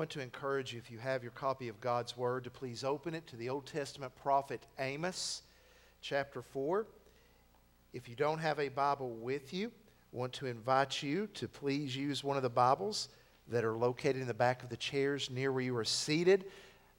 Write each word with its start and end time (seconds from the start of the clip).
want 0.00 0.08
to 0.08 0.22
encourage 0.22 0.72
you, 0.72 0.78
if 0.78 0.90
you 0.90 0.96
have 0.96 1.22
your 1.22 1.32
copy 1.32 1.68
of 1.68 1.78
God's 1.78 2.16
Word, 2.16 2.44
to 2.44 2.50
please 2.50 2.84
open 2.84 3.14
it 3.14 3.26
to 3.26 3.36
the 3.36 3.50
Old 3.50 3.66
Testament 3.66 4.10
prophet 4.22 4.64
Amos, 4.78 5.42
chapter 6.00 6.40
4. 6.40 6.86
If 7.92 8.08
you 8.08 8.16
don't 8.16 8.38
have 8.38 8.58
a 8.58 8.70
Bible 8.70 9.10
with 9.10 9.52
you, 9.52 9.70
I 10.10 10.16
want 10.16 10.32
to 10.32 10.46
invite 10.46 11.02
you 11.02 11.28
to 11.34 11.46
please 11.46 11.94
use 11.94 12.24
one 12.24 12.38
of 12.38 12.42
the 12.42 12.48
Bibles 12.48 13.10
that 13.48 13.62
are 13.62 13.76
located 13.76 14.22
in 14.22 14.26
the 14.26 14.32
back 14.32 14.62
of 14.62 14.70
the 14.70 14.76
chairs 14.78 15.28
near 15.28 15.52
where 15.52 15.60
you 15.60 15.76
are 15.76 15.84
seated. 15.84 16.46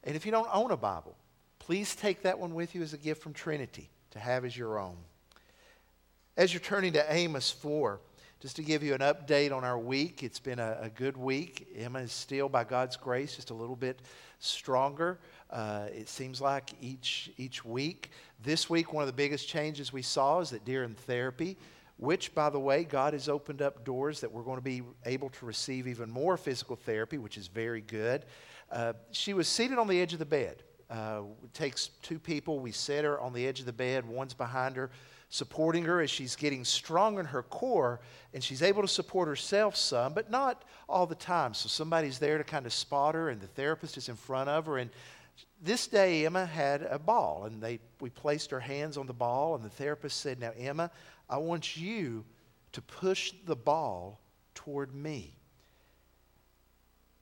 And 0.03 0.15
if 0.15 0.23
you 0.23 0.31
don't 0.31 0.49
own 0.53 0.69
a 0.69 0.77
Bible, 0.77 1.15
please 1.57 1.95
take 1.95 2.21
that 2.21 2.37
one 2.37 2.53
with 2.53 2.75
you 2.75 2.83
as 2.83 2.93
a 2.93 2.99
gift 2.99 3.23
from 3.23 3.33
Trinity 3.33 3.89
to 4.11 4.19
have 4.19 4.45
as 4.45 4.55
your 4.55 4.77
own. 4.77 4.97
As 6.37 6.53
you're 6.53 6.59
turning 6.59 6.93
to 6.93 7.11
Amos 7.11 7.49
4, 7.49 7.99
just 8.41 8.55
to 8.55 8.63
give 8.63 8.81
you 8.81 8.95
an 8.95 9.01
update 9.01 9.55
on 9.55 9.63
our 9.63 9.77
week, 9.77 10.23
it's 10.23 10.39
been 10.39 10.57
a, 10.57 10.75
a 10.81 10.89
good 10.89 11.15
week. 11.15 11.67
Emma 11.77 11.99
is 11.99 12.11
still, 12.11 12.49
by 12.49 12.63
God's 12.63 12.97
grace, 12.97 13.35
just 13.35 13.51
a 13.51 13.53
little 13.53 13.75
bit 13.75 13.99
stronger. 14.39 15.19
Uh, 15.51 15.85
it 15.93 16.09
seems 16.09 16.41
like 16.41 16.71
each, 16.81 17.31
each 17.37 17.63
week. 17.63 18.09
This 18.41 18.67
week, 18.67 18.93
one 18.93 19.03
of 19.03 19.07
the 19.07 19.13
biggest 19.13 19.47
changes 19.47 19.93
we 19.93 20.01
saw 20.01 20.39
is 20.39 20.49
that 20.49 20.65
during 20.65 20.95
therapy, 20.95 21.55
which, 21.97 22.33
by 22.33 22.49
the 22.49 22.59
way, 22.59 22.83
God 22.83 23.13
has 23.13 23.29
opened 23.29 23.61
up 23.61 23.85
doors 23.85 24.21
that 24.21 24.31
we're 24.31 24.41
going 24.41 24.57
to 24.57 24.63
be 24.63 24.81
able 25.05 25.29
to 25.29 25.45
receive 25.45 25.87
even 25.87 26.09
more 26.09 26.35
physical 26.35 26.75
therapy, 26.75 27.19
which 27.19 27.37
is 27.37 27.45
very 27.45 27.81
good. 27.81 28.25
Uh, 28.71 28.93
she 29.11 29.35
was 29.35 29.47
seated 29.47 29.77
on 29.77 29.87
the 29.87 30.01
edge 30.01 30.13
of 30.13 30.19
the 30.19 30.25
bed. 30.25 30.63
Uh, 30.89 31.21
it 31.43 31.53
takes 31.53 31.89
two 32.01 32.17
people. 32.17 32.59
We 32.59 32.71
set 32.71 33.03
her 33.03 33.19
on 33.19 33.33
the 33.33 33.45
edge 33.45 33.59
of 33.59 33.67
the 33.67 33.71
bed, 33.71 34.03
one's 34.03 34.33
behind 34.33 34.77
her 34.77 34.89
supporting 35.31 35.85
her 35.85 36.01
as 36.01 36.11
she's 36.11 36.35
getting 36.35 36.65
strong 36.65 37.17
in 37.17 37.25
her 37.25 37.41
core 37.41 38.01
and 38.33 38.43
she's 38.43 38.61
able 38.61 38.81
to 38.81 38.87
support 38.87 39.29
herself 39.29 39.77
some, 39.77 40.13
but 40.13 40.29
not 40.29 40.63
all 40.89 41.07
the 41.07 41.15
time. 41.15 41.53
So 41.53 41.69
somebody's 41.69 42.19
there 42.19 42.37
to 42.37 42.43
kind 42.43 42.65
of 42.65 42.73
spot 42.73 43.15
her, 43.15 43.29
and 43.29 43.39
the 43.39 43.47
therapist 43.47 43.97
is 43.97 44.09
in 44.09 44.17
front 44.17 44.49
of 44.49 44.65
her. 44.65 44.77
And 44.77 44.89
this 45.61 45.87
day, 45.87 46.25
Emma 46.25 46.45
had 46.45 46.83
a 46.83 46.99
ball, 46.99 47.45
and 47.45 47.63
they, 47.63 47.79
we 48.01 48.09
placed 48.09 48.51
our 48.51 48.59
hands 48.59 48.97
on 48.97 49.07
the 49.07 49.13
ball, 49.13 49.55
and 49.55 49.63
the 49.63 49.69
therapist 49.69 50.19
said, 50.19 50.37
Now, 50.37 50.51
Emma, 50.57 50.91
I 51.29 51.37
want 51.37 51.77
you 51.77 52.25
to 52.73 52.81
push 52.81 53.33
the 53.45 53.55
ball 53.55 54.19
toward 54.53 54.93
me. 54.93 55.33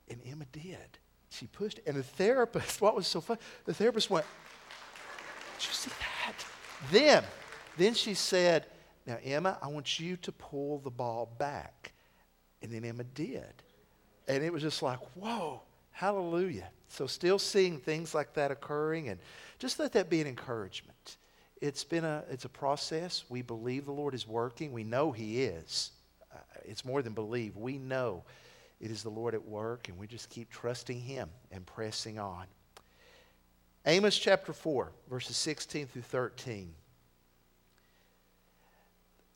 And 0.09 0.19
Emma 0.25 0.45
did. 0.51 0.97
She 1.29 1.45
pushed, 1.45 1.79
and 1.85 1.95
the 1.95 2.03
therapist, 2.03 2.81
what 2.81 2.95
was 2.95 3.05
so 3.05 3.21
fun? 3.21 3.37
The 3.65 3.73
therapist 3.73 4.09
went, 4.09 4.25
Did 5.59 5.67
you 5.67 5.73
see 5.73 5.91
that? 5.91 6.45
Then 6.91 7.23
then 7.79 7.93
she 7.93 8.13
said, 8.13 8.67
Now, 9.05 9.17
Emma, 9.23 9.57
I 9.61 9.67
want 9.67 9.99
you 9.99 10.17
to 10.17 10.31
pull 10.31 10.79
the 10.79 10.89
ball 10.89 11.33
back. 11.37 11.93
And 12.61 12.71
then 12.71 12.83
Emma 12.83 13.03
did. 13.03 13.63
And 14.27 14.43
it 14.43 14.53
was 14.53 14.61
just 14.61 14.83
like, 14.83 14.99
whoa, 15.15 15.61
hallelujah. 15.91 16.69
So, 16.87 17.07
still 17.07 17.39
seeing 17.39 17.79
things 17.79 18.13
like 18.13 18.33
that 18.33 18.51
occurring, 18.51 19.09
and 19.09 19.19
just 19.57 19.79
let 19.79 19.93
that 19.93 20.09
be 20.09 20.21
an 20.21 20.27
encouragement. 20.27 21.17
It's 21.61 21.83
been 21.83 22.05
a, 22.05 22.23
it's 22.29 22.45
a 22.45 22.49
process. 22.49 23.25
We 23.29 23.41
believe 23.41 23.85
the 23.85 23.91
Lord 23.91 24.13
is 24.13 24.27
working. 24.27 24.71
We 24.71 24.83
know 24.83 25.11
He 25.11 25.43
is. 25.43 25.91
Uh, 26.33 26.37
it's 26.63 26.85
more 26.85 27.01
than 27.01 27.13
believe. 27.13 27.55
We 27.57 27.77
know 27.77 28.23
it 28.79 28.91
is 28.91 29.03
the 29.03 29.09
Lord 29.09 29.33
at 29.33 29.45
work, 29.45 29.89
and 29.89 29.97
we 29.97 30.07
just 30.07 30.29
keep 30.29 30.49
trusting 30.49 30.99
Him 30.99 31.29
and 31.51 31.65
pressing 31.65 32.17
on. 32.17 32.45
Amos 33.85 34.17
chapter 34.17 34.53
4, 34.53 34.91
verses 35.09 35.37
16 35.37 35.87
through 35.87 36.01
13. 36.03 36.73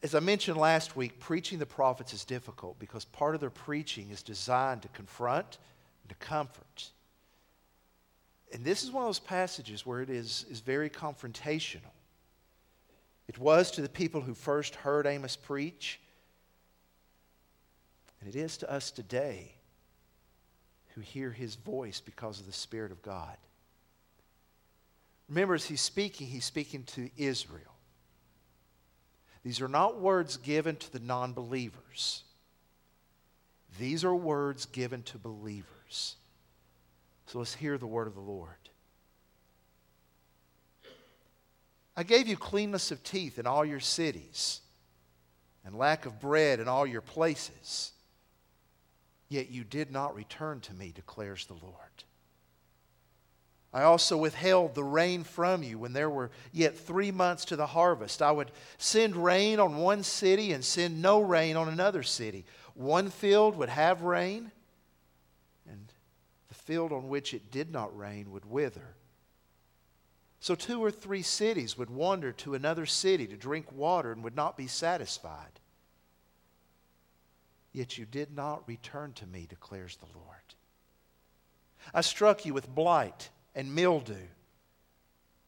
As 0.03 0.13
I 0.13 0.19
mentioned 0.19 0.57
last 0.57 0.97
week, 0.97 1.17
preaching 1.21 1.59
the 1.59 1.65
prophets 1.65 2.13
is 2.13 2.25
difficult 2.25 2.77
because 2.77 3.05
part 3.05 3.35
of 3.35 3.41
their 3.41 3.49
preaching 3.49 4.09
is 4.11 4.21
designed 4.21 4.81
to 4.81 4.89
confront 4.89 5.57
and 6.03 6.09
to 6.09 6.15
comfort. 6.15 6.89
And 8.51 8.65
this 8.65 8.83
is 8.83 8.91
one 8.91 9.03
of 9.03 9.07
those 9.07 9.19
passages 9.19 9.85
where 9.85 10.01
it 10.01 10.09
is, 10.09 10.45
is 10.49 10.59
very 10.59 10.89
confrontational. 10.89 11.93
It 13.29 13.39
was 13.39 13.71
to 13.71 13.81
the 13.81 13.87
people 13.87 14.19
who 14.19 14.33
first 14.33 14.75
heard 14.75 15.07
Amos 15.07 15.37
preach, 15.37 16.01
and 18.19 18.27
it 18.27 18.37
is 18.37 18.57
to 18.57 18.69
us 18.69 18.91
today 18.91 19.55
who 20.95 21.01
hear 21.01 21.31
his 21.31 21.55
voice 21.55 22.01
because 22.01 22.41
of 22.41 22.45
the 22.45 22.51
Spirit 22.51 22.91
of 22.91 23.01
God. 23.01 23.37
Remember, 25.29 25.55
as 25.55 25.65
he's 25.65 25.81
speaking, 25.81 26.27
he's 26.27 26.45
speaking 26.45 26.83
to 26.83 27.09
Israel. 27.17 27.72
These 29.43 29.61
are 29.61 29.67
not 29.67 29.99
words 29.99 30.37
given 30.37 30.77
to 30.77 30.91
the 30.91 30.99
non 30.99 31.33
believers, 31.33 32.23
these 33.79 34.03
are 34.03 34.15
words 34.15 34.65
given 34.65 35.03
to 35.03 35.17
believers. 35.17 36.15
So 37.27 37.39
let's 37.39 37.55
hear 37.55 37.77
the 37.77 37.87
word 37.87 38.07
of 38.07 38.15
the 38.15 38.21
Lord. 38.21 38.49
I 41.95 42.03
gave 42.03 42.27
you 42.27 42.35
cleanness 42.35 42.91
of 42.91 43.03
teeth 43.03 43.39
in 43.39 43.47
all 43.47 43.63
your 43.63 43.79
cities, 43.79 44.61
and 45.65 45.75
lack 45.75 46.05
of 46.05 46.19
bread 46.19 46.59
in 46.59 46.67
all 46.67 46.85
your 46.85 47.01
places. 47.01 47.91
Yet 49.29 49.49
you 49.49 49.63
did 49.63 49.91
not 49.91 50.15
return 50.15 50.59
to 50.61 50.73
me, 50.73 50.91
declares 50.93 51.45
the 51.45 51.53
Lord. 51.53 52.03
I 53.73 53.83
also 53.83 54.17
withheld 54.17 54.75
the 54.75 54.83
rain 54.83 55.23
from 55.23 55.63
you 55.63 55.79
when 55.79 55.93
there 55.93 56.09
were 56.09 56.29
yet 56.51 56.77
three 56.77 57.09
months 57.09 57.43
to 57.45 57.55
the 57.55 57.65
harvest. 57.65 58.21
I 58.21 58.31
would 58.31 58.51
send 58.77 59.15
rain 59.15 59.59
on 59.59 59.77
one 59.77 60.03
city 60.03 60.51
and 60.51 60.63
send 60.63 61.01
no 61.01 61.21
rain 61.21 61.55
on 61.55 61.67
another 61.67 62.03
city. 62.03 62.45
One 62.75 63.09
field 63.09 63.55
would 63.57 63.69
have 63.69 64.03
rain, 64.03 64.51
and 65.67 65.91
the 66.49 66.55
field 66.55 66.91
on 66.91 67.09
which 67.09 67.33
it 67.33 67.49
did 67.49 67.71
not 67.71 67.97
rain 67.97 68.31
would 68.31 68.45
wither. 68.45 68.95
So 70.39 70.53
two 70.53 70.83
or 70.83 70.91
three 70.91 71.23
cities 71.23 71.75
would 71.75 71.89
wander 71.89 72.31
to 72.33 72.53
another 72.53 72.85
city 72.85 73.25
to 73.27 73.35
drink 73.35 73.71
water 73.71 74.11
and 74.11 74.23
would 74.23 74.35
not 74.35 74.55
be 74.55 74.67
satisfied. 74.67 75.59
Yet 77.71 77.97
you 77.97 78.05
did 78.05 78.35
not 78.35 78.67
return 78.67 79.13
to 79.13 79.25
me, 79.25 79.47
declares 79.49 79.95
the 79.95 80.15
Lord. 80.15 80.27
I 81.91 82.01
struck 82.01 82.45
you 82.45 82.53
with 82.53 82.67
blight 82.67 83.29
and 83.55 83.73
mildew. 83.73 84.27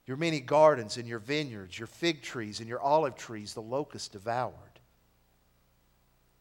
Your 0.05 0.17
many 0.17 0.39
gardens 0.39 0.97
and 0.97 1.07
your 1.07 1.19
vineyards, 1.19 1.77
your 1.79 1.87
fig 1.87 2.21
trees 2.21 2.59
and 2.59 2.69
your 2.69 2.81
olive 2.81 3.15
trees, 3.15 3.53
the 3.53 3.61
locust 3.61 4.11
devoured. 4.11 4.53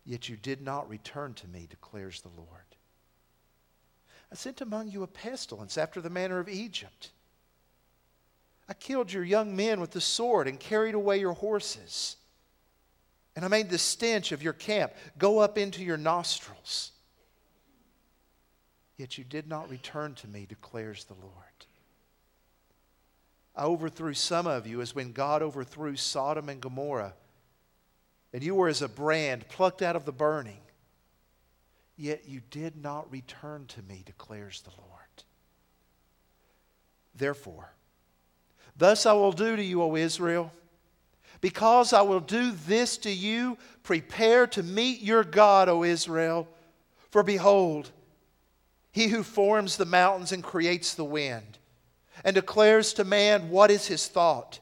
Yet 0.05 0.29
you 0.29 0.37
did 0.37 0.61
not 0.61 0.89
return 0.89 1.33
to 1.35 1.49
me, 1.49 1.67
declares 1.69 2.21
the 2.21 2.29
Lord. 2.37 2.49
I 4.31 4.35
sent 4.35 4.61
among 4.61 4.89
you 4.89 5.03
a 5.03 5.07
pestilence 5.07 5.79
after 5.79 6.01
the 6.01 6.11
manner 6.11 6.39
of 6.41 6.49
Egypt. 6.49 7.11
I 8.69 8.75
killed 8.75 9.13
your 9.13 9.25
young 9.25 9.55
men 9.55 9.81
with 9.81 9.93
the 9.93 10.01
sword 10.01 10.49
and 10.49 10.59
carried 10.59 10.95
away 10.95 11.21
your 11.21 11.35
horses. 11.35 12.17
And 13.37 13.45
I 13.45 13.49
made 13.49 13.71
the 13.71 13.79
stench 13.79 14.33
of 14.33 14.43
your 14.43 14.53
camp 14.53 14.93
go 15.19 15.39
up 15.39 15.57
into 15.59 15.83
your 15.83 15.97
nostrils. 15.97 16.93
Yet 18.97 19.19
you 19.19 19.25
did 19.25 19.49
not 19.49 19.71
return 19.71 20.15
to 20.15 20.29
me, 20.29 20.47
declares 20.49 21.05
the 21.05 21.15
Lord. 21.15 21.33
I 23.57 23.65
overthrew 23.65 24.15
some 24.15 24.47
of 24.47 24.67
you 24.67 24.81
as 24.81 24.95
when 24.95 25.13
God 25.13 25.43
overthrew 25.43 25.97
Sodom 25.97 26.49
and 26.49 26.61
Gomorrah. 26.61 27.15
And 28.33 28.43
you 28.43 28.55
were 28.55 28.69
as 28.69 28.83
a 28.83 28.89
brand 28.89 29.49
plucked 29.49 29.83
out 29.83 29.95
of 29.95 30.05
the 30.05 30.13
burning. 30.13 30.59
Yet 31.97 32.29
you 32.29 32.41
did 32.51 32.77
not 32.77 33.11
return 33.13 33.67
to 33.69 33.83
me, 33.83 34.03
declares 34.05 34.63
the 34.63 34.71
Lord. 34.71 34.91
Therefore, 37.15 37.73
thus 38.77 39.07
I 39.07 39.13
will 39.13 39.31
do 39.31 39.55
to 39.55 39.63
you, 39.63 39.83
O 39.83 39.95
Israel. 39.95 40.53
Because 41.41 41.93
I 41.93 42.03
will 42.03 42.21
do 42.21 42.51
this 42.67 42.97
to 42.99 43.11
you, 43.11 43.57
prepare 43.85 44.47
to 44.49 44.63
meet 44.63 45.01
your 45.01 45.23
God, 45.23 45.69
O 45.69 45.85
Israel. 45.85 46.49
For 47.11 47.23
behold, 47.23 47.93
he 48.95 49.09
who 49.09 49.25
forms 49.25 49.77
the 49.77 49.85
mountains 49.85 50.31
and 50.31 50.41
creates 50.41 50.95
the 50.95 51.05
wind, 51.05 51.59
and 52.25 52.33
declares 52.33 52.93
to 52.93 53.03
man 53.03 53.51
what 53.51 53.69
is 53.69 53.89
his 53.89 54.07
thought, 54.07 54.61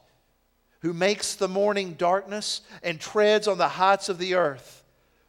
who 0.79 0.91
makes 0.91 1.35
the 1.35 1.47
morning 1.47 1.93
darkness 1.93 2.61
and 2.81 2.99
treads 2.99 3.47
on 3.47 3.59
the 3.59 3.67
heights 3.67 4.09
of 4.09 4.17
the 4.17 4.33
earth. 4.33 4.83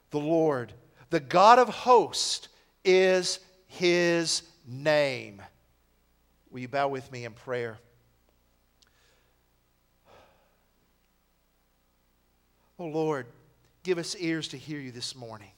The 0.09 0.17
Lord, 0.17 0.73
the 1.11 1.19
God 1.19 1.59
of 1.59 1.69
hosts, 1.69 2.47
is 2.83 3.39
his 3.67 4.41
name. 4.67 5.39
Will 6.49 6.61
you 6.61 6.67
bow 6.67 6.87
with 6.87 7.11
me 7.11 7.25
in 7.25 7.33
prayer? 7.33 7.77
Oh 12.79 12.87
Lord, 12.87 13.27
give 13.83 13.99
us 13.99 14.15
ears 14.17 14.47
to 14.47 14.57
hear 14.57 14.79
you 14.79 14.91
this 14.91 15.15
morning. 15.15 15.51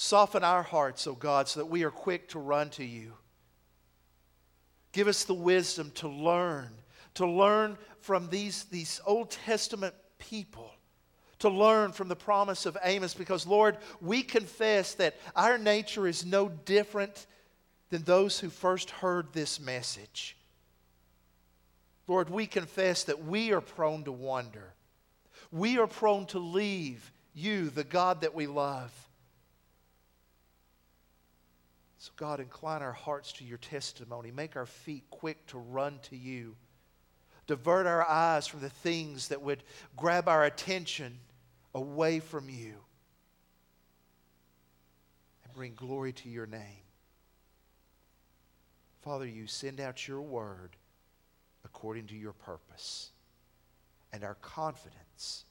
Soften 0.00 0.44
our 0.44 0.62
hearts, 0.62 1.08
O 1.08 1.10
oh 1.10 1.14
God, 1.16 1.48
so 1.48 1.58
that 1.58 1.66
we 1.66 1.82
are 1.82 1.90
quick 1.90 2.28
to 2.28 2.38
run 2.38 2.70
to 2.70 2.84
you. 2.84 3.14
Give 4.92 5.08
us 5.08 5.24
the 5.24 5.34
wisdom 5.34 5.90
to 5.96 6.06
learn, 6.06 6.70
to 7.14 7.26
learn 7.26 7.76
from 7.98 8.30
these, 8.30 8.62
these 8.66 9.00
Old 9.04 9.32
Testament 9.32 9.96
people, 10.20 10.70
to 11.40 11.48
learn 11.48 11.90
from 11.90 12.06
the 12.06 12.14
promise 12.14 12.64
of 12.64 12.78
Amos 12.84 13.12
because, 13.12 13.44
Lord, 13.44 13.76
we 14.00 14.22
confess 14.22 14.94
that 14.94 15.16
our 15.34 15.58
nature 15.58 16.06
is 16.06 16.24
no 16.24 16.48
different 16.48 17.26
than 17.90 18.04
those 18.04 18.38
who 18.38 18.50
first 18.50 18.90
heard 18.90 19.32
this 19.32 19.58
message. 19.58 20.36
Lord, 22.06 22.30
we 22.30 22.46
confess 22.46 23.02
that 23.02 23.24
we 23.24 23.50
are 23.50 23.60
prone 23.60 24.04
to 24.04 24.12
wander. 24.12 24.74
We 25.50 25.76
are 25.78 25.88
prone 25.88 26.26
to 26.26 26.38
leave 26.38 27.10
you, 27.34 27.68
the 27.68 27.82
God 27.82 28.20
that 28.20 28.36
we 28.36 28.46
love. 28.46 28.92
So, 31.98 32.12
God, 32.16 32.38
incline 32.38 32.80
our 32.80 32.92
hearts 32.92 33.32
to 33.34 33.44
your 33.44 33.58
testimony. 33.58 34.30
Make 34.30 34.54
our 34.54 34.66
feet 34.66 35.04
quick 35.10 35.44
to 35.48 35.58
run 35.58 35.98
to 36.04 36.16
you. 36.16 36.54
Divert 37.48 37.86
our 37.86 38.08
eyes 38.08 38.46
from 38.46 38.60
the 38.60 38.70
things 38.70 39.28
that 39.28 39.42
would 39.42 39.64
grab 39.96 40.28
our 40.28 40.44
attention 40.44 41.18
away 41.74 42.20
from 42.20 42.48
you. 42.48 42.74
And 45.44 45.52
bring 45.54 45.74
glory 45.74 46.12
to 46.12 46.28
your 46.28 46.46
name. 46.46 46.84
Father, 49.02 49.26
you 49.26 49.48
send 49.48 49.80
out 49.80 50.06
your 50.06 50.22
word 50.22 50.76
according 51.64 52.06
to 52.08 52.16
your 52.16 52.32
purpose. 52.32 53.10
And 54.12 54.22
our 54.22 54.34
confidence 54.34 55.46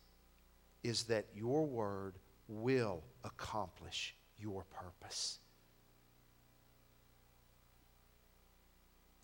is 0.83 1.03
that 1.05 1.25
your 1.35 1.65
word 1.65 2.15
will 2.47 3.03
accomplish 3.25 4.15
your 4.39 4.63
purpose. 4.71 5.39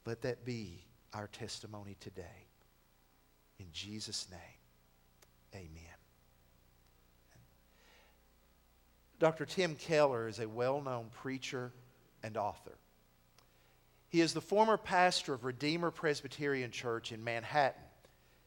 Let 0.06 0.22
that 0.24 0.46
be 0.46 0.84
our 1.14 1.28
testimony 1.28 1.96
today. 2.00 2.48
In 3.60 3.68
Jesus' 3.72 4.28
name, 4.30 4.40
amen. 5.54 5.94
Dr. 9.20 9.46
Tim 9.46 9.76
Keller 9.76 10.28
is 10.28 10.40
a 10.40 10.50
well 10.50 10.82
known 10.82 11.06
preacher 11.22 11.72
and 12.24 12.36
author. 12.36 12.78
He 14.10 14.22
is 14.22 14.34
the 14.34 14.42
former 14.42 14.78
pastor 14.78 15.34
of 15.34 15.46
Redeemer 15.46 15.92
Presbyterian 15.92 16.72
Church 16.72 17.12
in 17.12 17.24
Manhattan. 17.24 17.82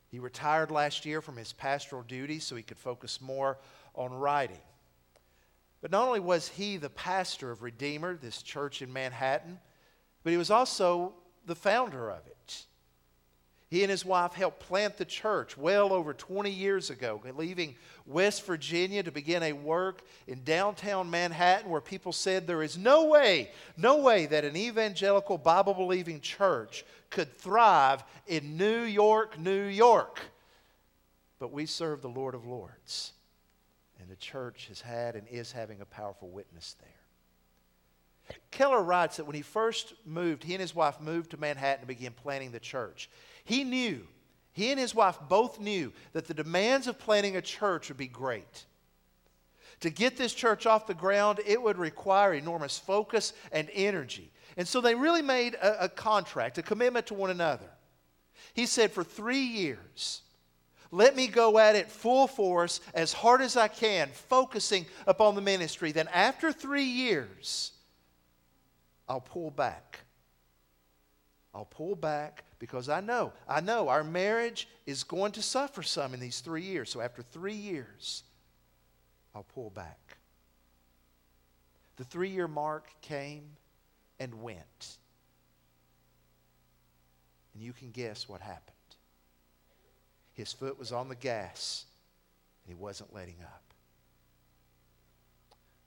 He 0.08 0.18
retired 0.18 0.70
last 0.70 1.04
year 1.04 1.20
from 1.20 1.36
his 1.36 1.52
pastoral 1.52 2.02
duties 2.02 2.44
so 2.44 2.56
he 2.56 2.62
could 2.62 2.78
focus 2.78 3.20
more 3.20 3.58
on 3.94 4.12
writing. 4.12 4.60
But 5.80 5.90
not 5.90 6.06
only 6.06 6.20
was 6.20 6.48
he 6.48 6.76
the 6.76 6.90
pastor 6.90 7.50
of 7.50 7.62
Redeemer, 7.62 8.16
this 8.16 8.42
church 8.42 8.82
in 8.82 8.92
Manhattan, 8.92 9.58
but 10.22 10.30
he 10.30 10.36
was 10.36 10.50
also 10.50 11.14
the 11.46 11.54
founder 11.54 12.10
of 12.10 12.26
it. 12.26 12.64
He 13.68 13.82
and 13.82 13.90
his 13.90 14.04
wife 14.04 14.32
helped 14.32 14.60
plant 14.60 14.96
the 14.96 15.04
church 15.04 15.58
well 15.58 15.92
over 15.92 16.14
20 16.14 16.50
years 16.50 16.90
ago, 16.90 17.20
leaving 17.36 17.74
West 18.06 18.46
Virginia 18.46 19.02
to 19.02 19.10
begin 19.10 19.42
a 19.42 19.52
work 19.52 20.02
in 20.28 20.44
downtown 20.44 21.10
Manhattan 21.10 21.68
where 21.68 21.80
people 21.80 22.12
said 22.12 22.46
there 22.46 22.62
is 22.62 22.78
no 22.78 23.06
way, 23.06 23.50
no 23.76 23.96
way 23.96 24.26
that 24.26 24.44
an 24.44 24.56
evangelical 24.56 25.36
Bible 25.36 25.74
believing 25.74 26.20
church 26.20 26.84
could 27.10 27.36
thrive 27.36 28.04
in 28.28 28.56
New 28.56 28.82
York, 28.82 29.36
New 29.38 29.64
York. 29.64 30.20
But 31.40 31.52
we 31.52 31.66
serve 31.66 32.02
the 32.02 32.08
Lord 32.08 32.36
of 32.36 32.46
Lords, 32.46 33.12
and 34.00 34.08
the 34.08 34.16
church 34.16 34.66
has 34.68 34.80
had 34.80 35.16
and 35.16 35.26
is 35.26 35.50
having 35.50 35.80
a 35.80 35.86
powerful 35.86 36.28
witness 36.28 36.76
there. 36.80 37.05
Keller 38.50 38.82
writes 38.82 39.16
that 39.16 39.24
when 39.24 39.36
he 39.36 39.42
first 39.42 39.94
moved, 40.04 40.44
he 40.44 40.54
and 40.54 40.60
his 40.60 40.74
wife 40.74 41.00
moved 41.00 41.30
to 41.30 41.36
Manhattan 41.36 41.82
to 41.82 41.86
begin 41.86 42.12
planning 42.12 42.50
the 42.50 42.60
church. 42.60 43.10
He 43.44 43.64
knew, 43.64 44.06
he 44.52 44.70
and 44.70 44.80
his 44.80 44.94
wife 44.94 45.18
both 45.28 45.60
knew 45.60 45.92
that 46.12 46.26
the 46.26 46.34
demands 46.34 46.86
of 46.86 46.98
planning 46.98 47.36
a 47.36 47.42
church 47.42 47.88
would 47.88 47.98
be 47.98 48.08
great. 48.08 48.64
To 49.80 49.90
get 49.90 50.16
this 50.16 50.32
church 50.32 50.64
off 50.64 50.86
the 50.86 50.94
ground, 50.94 51.40
it 51.46 51.60
would 51.60 51.76
require 51.76 52.32
enormous 52.32 52.78
focus 52.78 53.34
and 53.52 53.68
energy. 53.74 54.32
And 54.56 54.66
so 54.66 54.80
they 54.80 54.94
really 54.94 55.22
made 55.22 55.54
a, 55.54 55.84
a 55.84 55.88
contract, 55.88 56.56
a 56.56 56.62
commitment 56.62 57.08
to 57.08 57.14
one 57.14 57.30
another. 57.30 57.68
He 58.54 58.64
said, 58.64 58.90
For 58.90 59.04
three 59.04 59.40
years, 59.40 60.22
let 60.90 61.14
me 61.14 61.26
go 61.26 61.58
at 61.58 61.76
it 61.76 61.90
full 61.90 62.26
force, 62.26 62.80
as 62.94 63.12
hard 63.12 63.42
as 63.42 63.56
I 63.56 63.68
can, 63.68 64.08
focusing 64.12 64.86
upon 65.06 65.34
the 65.34 65.42
ministry. 65.42 65.92
Then, 65.92 66.08
after 66.08 66.52
three 66.52 66.84
years, 66.84 67.72
I'll 69.08 69.20
pull 69.20 69.50
back. 69.50 70.00
I'll 71.54 71.64
pull 71.64 71.96
back 71.96 72.44
because 72.58 72.88
I 72.88 73.00
know, 73.00 73.32
I 73.48 73.60
know 73.60 73.88
our 73.88 74.04
marriage 74.04 74.68
is 74.84 75.04
going 75.04 75.32
to 75.32 75.42
suffer 75.42 75.82
some 75.82 76.12
in 76.12 76.20
these 76.20 76.40
three 76.40 76.62
years. 76.62 76.90
So 76.90 77.00
after 77.00 77.22
three 77.22 77.54
years, 77.54 78.24
I'll 79.34 79.46
pull 79.54 79.70
back. 79.70 80.18
The 81.96 82.04
three 82.04 82.30
year 82.30 82.48
mark 82.48 82.88
came 83.00 83.44
and 84.18 84.42
went. 84.42 84.98
And 87.54 87.62
you 87.62 87.72
can 87.72 87.90
guess 87.90 88.28
what 88.28 88.40
happened. 88.40 88.76
His 90.34 90.52
foot 90.52 90.78
was 90.78 90.92
on 90.92 91.08
the 91.08 91.14
gas, 91.14 91.86
and 92.64 92.76
he 92.76 92.78
wasn't 92.78 93.14
letting 93.14 93.36
up. 93.42 93.62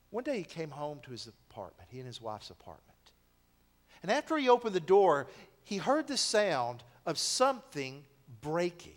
One 0.09 0.23
day 0.23 0.37
he 0.37 0.43
came 0.43 0.71
home 0.71 0.99
to 1.03 1.11
his 1.11 1.27
apartment, 1.27 1.89
he 1.91 1.99
and 1.99 2.07
his 2.07 2.19
wife's 2.19 2.49
apartment. 2.49 2.97
And 4.01 4.11
after 4.11 4.37
he 4.37 4.49
opened 4.49 4.75
the 4.75 4.79
door, 4.79 5.27
he 5.63 5.77
heard 5.77 6.07
the 6.07 6.17
sound 6.17 6.83
of 7.05 7.17
something 7.17 8.03
breaking. 8.41 8.93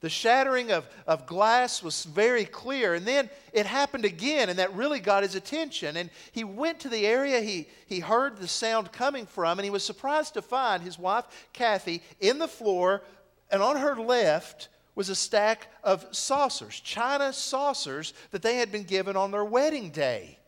The 0.00 0.08
shattering 0.08 0.72
of, 0.72 0.88
of 1.06 1.26
glass 1.26 1.82
was 1.82 2.04
very 2.04 2.46
clear. 2.46 2.94
And 2.94 3.06
then 3.06 3.28
it 3.52 3.66
happened 3.66 4.06
again, 4.06 4.48
and 4.48 4.58
that 4.58 4.74
really 4.74 4.98
got 4.98 5.22
his 5.22 5.34
attention. 5.34 5.96
And 5.98 6.08
he 6.32 6.42
went 6.42 6.80
to 6.80 6.88
the 6.88 7.06
area 7.06 7.40
he, 7.40 7.68
he 7.86 8.00
heard 8.00 8.38
the 8.38 8.48
sound 8.48 8.92
coming 8.92 9.26
from, 9.26 9.58
and 9.58 9.64
he 9.64 9.70
was 9.70 9.84
surprised 9.84 10.34
to 10.34 10.42
find 10.42 10.82
his 10.82 10.98
wife, 10.98 11.26
Kathy, 11.52 12.02
in 12.18 12.38
the 12.38 12.48
floor, 12.48 13.02
and 13.50 13.62
on 13.62 13.76
her 13.76 13.94
left 13.94 14.68
was 14.94 15.10
a 15.10 15.14
stack 15.14 15.68
of 15.84 16.06
saucers, 16.12 16.80
china 16.80 17.32
saucers 17.32 18.14
that 18.30 18.42
they 18.42 18.56
had 18.56 18.72
been 18.72 18.84
given 18.84 19.16
on 19.16 19.30
their 19.30 19.44
wedding 19.44 19.90
day. 19.90 20.38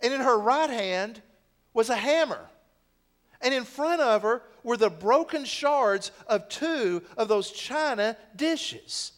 And 0.00 0.12
in 0.12 0.20
her 0.20 0.38
right 0.38 0.70
hand 0.70 1.22
was 1.76 1.90
a 1.90 1.96
hammer. 1.96 2.40
And 3.42 3.52
in 3.52 3.64
front 3.64 4.00
of 4.00 4.22
her 4.22 4.42
were 4.64 4.78
the 4.78 4.90
broken 4.90 5.44
shards 5.44 6.10
of 6.26 6.48
two 6.48 7.02
of 7.18 7.28
those 7.28 7.52
china 7.52 8.16
dishes. 8.34 9.12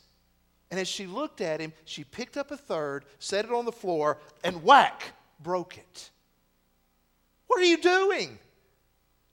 And 0.71 0.79
as 0.79 0.89
she 0.89 1.07
looked 1.07 1.41
at 1.41 1.61
him, 1.61 1.73
she 1.85 2.03
picked 2.03 2.37
up 2.37 2.51
a 2.51 2.57
third, 2.57 3.05
set 3.21 3.45
it 3.45 3.53
on 3.53 3.65
the 3.65 3.73
floor, 3.73 4.19
and 4.43 4.63
whack, 4.65 5.13
broke 5.41 5.79
it. 5.79 6.11
What 7.47 7.61
are 7.61 7.65
you 7.65 7.79
doing? 7.79 8.39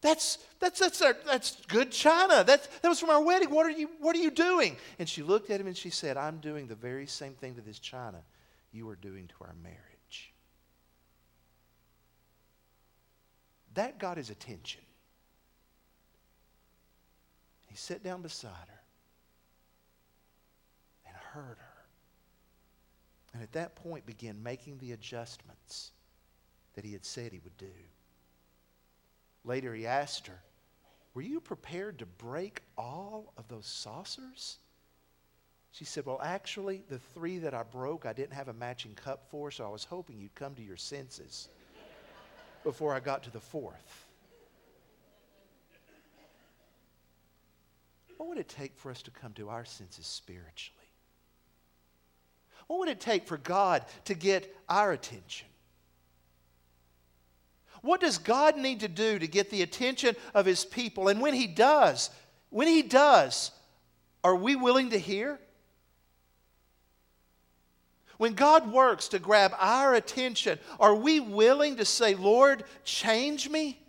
That's, 0.01 0.37
that's, 0.59 0.79
that's, 0.79 1.01
our, 1.01 1.17
that's 1.25 1.57
good 1.67 1.91
china. 1.91 2.43
That's, 2.43 2.67
that 2.67 2.87
was 2.87 2.99
from 2.99 3.09
our 3.09 3.23
wedding. 3.23 3.49
What 3.49 3.65
are, 3.65 3.71
you, 3.71 3.89
what 3.99 4.15
are 4.15 4.19
you 4.19 4.29
doing? 4.29 4.77
And 4.99 5.09
she 5.09 5.23
looked 5.23 5.49
at 5.49 5.59
him 5.59 5.65
and 5.65 5.75
she 5.75 5.89
said, 5.89 6.15
I'm 6.15 6.37
doing 6.37 6.67
the 6.67 6.75
very 6.75 7.07
same 7.07 7.33
thing 7.33 7.55
to 7.55 7.61
this 7.61 7.79
china 7.79 8.21
you 8.71 8.87
are 8.87 8.95
doing 8.95 9.27
to 9.27 9.35
our 9.41 9.55
marriage. 9.63 9.79
That 13.75 13.99
got 13.99 14.17
his 14.17 14.29
attention. 14.29 14.81
He 17.67 17.75
sat 17.75 18.03
down 18.03 18.21
beside 18.21 18.67
her 18.67 18.81
and 21.05 21.15
heard 21.15 21.57
her. 21.57 21.83
And 23.33 23.43
at 23.43 23.51
that 23.51 23.75
point 23.75 24.05
began 24.05 24.41
making 24.41 24.77
the 24.77 24.93
adjustments 24.93 25.91
that 26.73 26.85
he 26.85 26.93
had 26.93 27.03
said 27.05 27.33
he 27.33 27.41
would 27.43 27.57
do. 27.57 27.65
Later 29.43 29.75
he 29.75 29.85
asked 29.85 30.27
her, 30.27 30.41
Were 31.13 31.21
you 31.21 31.41
prepared 31.41 31.99
to 31.99 32.05
break 32.05 32.61
all 32.77 33.33
of 33.35 33.49
those 33.49 33.65
saucers? 33.65 34.57
She 35.71 35.83
said, 35.83 36.05
Well, 36.05 36.21
actually, 36.23 36.85
the 36.87 36.99
three 36.99 37.39
that 37.39 37.53
I 37.53 37.63
broke, 37.63 38.05
I 38.05 38.13
didn't 38.13 38.35
have 38.35 38.47
a 38.47 38.53
matching 38.53 38.95
cup 38.95 39.25
for, 39.29 39.51
so 39.51 39.65
I 39.65 39.69
was 39.69 39.83
hoping 39.83 40.17
you'd 40.17 40.33
come 40.33 40.55
to 40.55 40.63
your 40.63 40.77
senses 40.77 41.49
before 42.65 42.93
I 42.93 42.99
got 42.99 43.23
to 43.23 43.31
the 43.31 43.39
fourth. 43.39 44.05
What 48.17 48.27
would 48.27 48.37
it 48.37 48.49
take 48.49 48.75
for 48.75 48.91
us 48.91 49.01
to 49.03 49.11
come 49.11 49.31
to 49.33 49.49
our 49.49 49.63
senses 49.63 50.05
spiritually? 50.05 50.89
What 52.67 52.79
would 52.79 52.89
it 52.89 52.99
take 52.99 53.27
for 53.27 53.37
God 53.37 53.85
to 54.05 54.15
get 54.15 54.53
our 54.67 54.91
attention? 54.91 55.47
What 57.81 58.01
does 58.01 58.17
God 58.17 58.57
need 58.57 58.79
to 58.79 58.87
do 58.87 59.19
to 59.19 59.27
get 59.27 59.51
the 59.51 59.61
attention 59.61 60.15
of 60.33 60.47
His 60.47 60.65
people? 60.65 61.07
And 61.07 61.21
when 61.21 61.35
He 61.35 61.45
does, 61.45 62.09
when 62.49 62.67
He 62.67 62.81
does, 62.81 63.51
are 64.23 64.35
we 64.35 64.55
willing 64.55 64.89
to 64.89 64.97
hear? 64.97 65.39
When 68.17 68.33
God 68.33 68.71
works 68.71 69.09
to 69.09 69.19
grab 69.19 69.53
our 69.59 69.93
attention, 69.93 70.59
are 70.79 70.95
we 70.95 71.19
willing 71.19 71.77
to 71.77 71.85
say, 71.85 72.15
Lord, 72.15 72.63
change 72.83 73.49
me? 73.49 73.79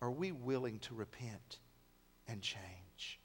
Are 0.00 0.10
we 0.10 0.32
willing 0.32 0.80
to 0.80 0.94
repent 0.94 1.58
and 2.28 2.42
change? 2.42 3.20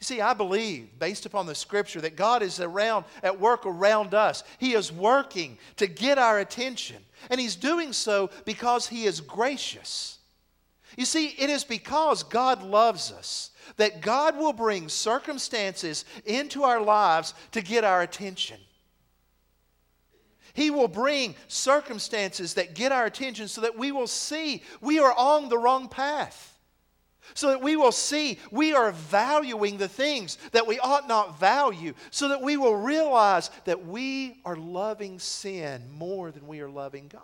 You 0.00 0.04
see, 0.04 0.20
I 0.20 0.34
believe, 0.34 0.98
based 0.98 1.24
upon 1.24 1.46
the 1.46 1.54
scripture, 1.54 2.00
that 2.00 2.16
God 2.16 2.42
is 2.42 2.60
around 2.60 3.04
at 3.22 3.40
work 3.40 3.64
around 3.64 4.12
us. 4.12 4.42
He 4.58 4.74
is 4.74 4.92
working 4.92 5.56
to 5.76 5.86
get 5.86 6.18
our 6.18 6.38
attention. 6.38 6.96
And 7.30 7.40
He's 7.40 7.56
doing 7.56 7.92
so 7.92 8.30
because 8.44 8.88
He 8.88 9.06
is 9.06 9.20
gracious. 9.20 10.13
You 10.96 11.04
see, 11.04 11.28
it 11.28 11.50
is 11.50 11.64
because 11.64 12.22
God 12.22 12.62
loves 12.62 13.12
us 13.12 13.50
that 13.76 14.00
God 14.00 14.36
will 14.36 14.52
bring 14.52 14.88
circumstances 14.88 16.04
into 16.24 16.64
our 16.64 16.80
lives 16.80 17.34
to 17.52 17.62
get 17.62 17.84
our 17.84 18.02
attention. 18.02 18.58
He 20.52 20.70
will 20.70 20.88
bring 20.88 21.34
circumstances 21.48 22.54
that 22.54 22.74
get 22.74 22.92
our 22.92 23.06
attention 23.06 23.48
so 23.48 23.62
that 23.62 23.76
we 23.76 23.90
will 23.90 24.06
see 24.06 24.62
we 24.80 25.00
are 25.00 25.14
on 25.16 25.48
the 25.48 25.58
wrong 25.58 25.88
path 25.88 26.54
so 27.32 27.48
that 27.48 27.62
we 27.62 27.76
will 27.76 27.92
see 27.92 28.38
we 28.50 28.74
are 28.74 28.92
valuing 28.92 29.78
the 29.78 29.88
things 29.88 30.36
that 30.52 30.66
we 30.66 30.78
ought 30.80 31.08
not 31.08 31.38
value, 31.40 31.94
so 32.10 32.28
that 32.28 32.42
we 32.42 32.56
will 32.56 32.76
realize 32.76 33.50
that 33.64 33.86
we 33.86 34.40
are 34.44 34.56
loving 34.56 35.18
sin 35.18 35.82
more 35.90 36.30
than 36.30 36.46
we 36.46 36.60
are 36.60 36.68
loving 36.68 37.08
God. 37.08 37.22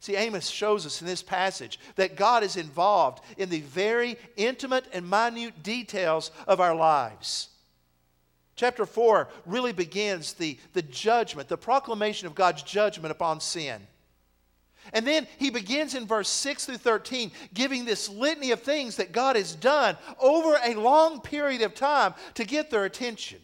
See, 0.00 0.14
Amos 0.14 0.48
shows 0.48 0.86
us 0.86 1.00
in 1.00 1.06
this 1.06 1.22
passage 1.22 1.80
that 1.96 2.16
God 2.16 2.44
is 2.44 2.56
involved 2.56 3.22
in 3.36 3.48
the 3.48 3.62
very 3.62 4.16
intimate 4.36 4.86
and 4.92 5.08
minute 5.08 5.62
details 5.62 6.30
of 6.46 6.60
our 6.60 6.74
lives. 6.74 7.48
Chapter 8.54 8.86
4 8.86 9.28
really 9.46 9.72
begins 9.72 10.34
the, 10.34 10.58
the 10.72 10.82
judgment, 10.82 11.48
the 11.48 11.56
proclamation 11.56 12.26
of 12.26 12.34
God's 12.34 12.62
judgment 12.62 13.12
upon 13.12 13.40
sin. 13.40 13.86
And 14.92 15.06
then 15.06 15.26
he 15.38 15.50
begins 15.50 15.94
in 15.94 16.06
verse 16.06 16.28
6 16.28 16.66
through 16.66 16.78
13 16.78 17.30
giving 17.52 17.84
this 17.84 18.08
litany 18.08 18.52
of 18.52 18.62
things 18.62 18.96
that 18.96 19.12
God 19.12 19.36
has 19.36 19.54
done 19.54 19.96
over 20.18 20.58
a 20.64 20.74
long 20.74 21.20
period 21.20 21.62
of 21.62 21.74
time 21.74 22.14
to 22.34 22.44
get 22.44 22.70
their 22.70 22.84
attention. 22.84 23.38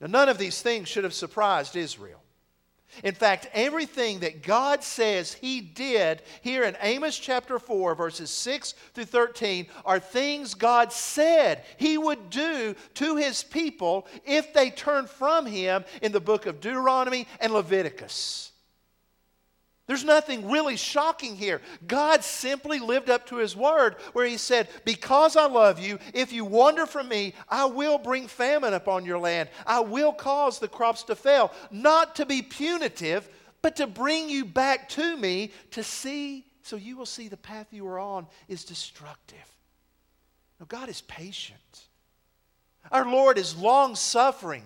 Now, 0.00 0.06
none 0.06 0.28
of 0.28 0.38
these 0.38 0.62
things 0.62 0.88
should 0.88 1.04
have 1.04 1.14
surprised 1.14 1.76
Israel. 1.76 2.19
In 3.02 3.14
fact, 3.14 3.48
everything 3.52 4.20
that 4.20 4.42
God 4.42 4.82
says 4.82 5.34
He 5.34 5.60
did 5.60 6.22
here 6.42 6.64
in 6.64 6.76
Amos 6.80 7.18
chapter 7.18 7.58
4, 7.58 7.94
verses 7.94 8.30
6 8.30 8.74
through 8.94 9.04
13, 9.04 9.66
are 9.84 10.00
things 10.00 10.54
God 10.54 10.92
said 10.92 11.64
He 11.76 11.96
would 11.96 12.30
do 12.30 12.74
to 12.94 13.16
His 13.16 13.42
people 13.42 14.06
if 14.24 14.52
they 14.52 14.70
turned 14.70 15.08
from 15.08 15.46
Him 15.46 15.84
in 16.02 16.12
the 16.12 16.20
book 16.20 16.46
of 16.46 16.60
Deuteronomy 16.60 17.26
and 17.40 17.52
Leviticus. 17.52 18.52
There's 19.90 20.04
nothing 20.04 20.48
really 20.48 20.76
shocking 20.76 21.34
here. 21.34 21.60
God 21.84 22.22
simply 22.22 22.78
lived 22.78 23.10
up 23.10 23.26
to 23.26 23.38
his 23.38 23.56
word 23.56 23.96
where 24.12 24.24
he 24.24 24.36
said, 24.36 24.68
Because 24.84 25.34
I 25.34 25.46
love 25.46 25.80
you, 25.80 25.98
if 26.14 26.32
you 26.32 26.44
wander 26.44 26.86
from 26.86 27.08
me, 27.08 27.34
I 27.48 27.64
will 27.64 27.98
bring 27.98 28.28
famine 28.28 28.72
upon 28.72 29.04
your 29.04 29.18
land. 29.18 29.48
I 29.66 29.80
will 29.80 30.12
cause 30.12 30.60
the 30.60 30.68
crops 30.68 31.02
to 31.02 31.16
fail, 31.16 31.50
not 31.72 32.14
to 32.14 32.24
be 32.24 32.40
punitive, 32.40 33.28
but 33.62 33.74
to 33.74 33.88
bring 33.88 34.30
you 34.30 34.44
back 34.44 34.88
to 34.90 35.16
me 35.16 35.50
to 35.72 35.82
see, 35.82 36.46
so 36.62 36.76
you 36.76 36.96
will 36.96 37.04
see 37.04 37.26
the 37.26 37.36
path 37.36 37.66
you 37.72 37.84
are 37.88 37.98
on 37.98 38.28
is 38.46 38.64
destructive. 38.64 39.38
Now, 40.60 40.66
God 40.68 40.88
is 40.88 41.00
patient. 41.00 41.58
Our 42.92 43.10
Lord 43.10 43.38
is 43.38 43.56
long 43.56 43.96
suffering. 43.96 44.62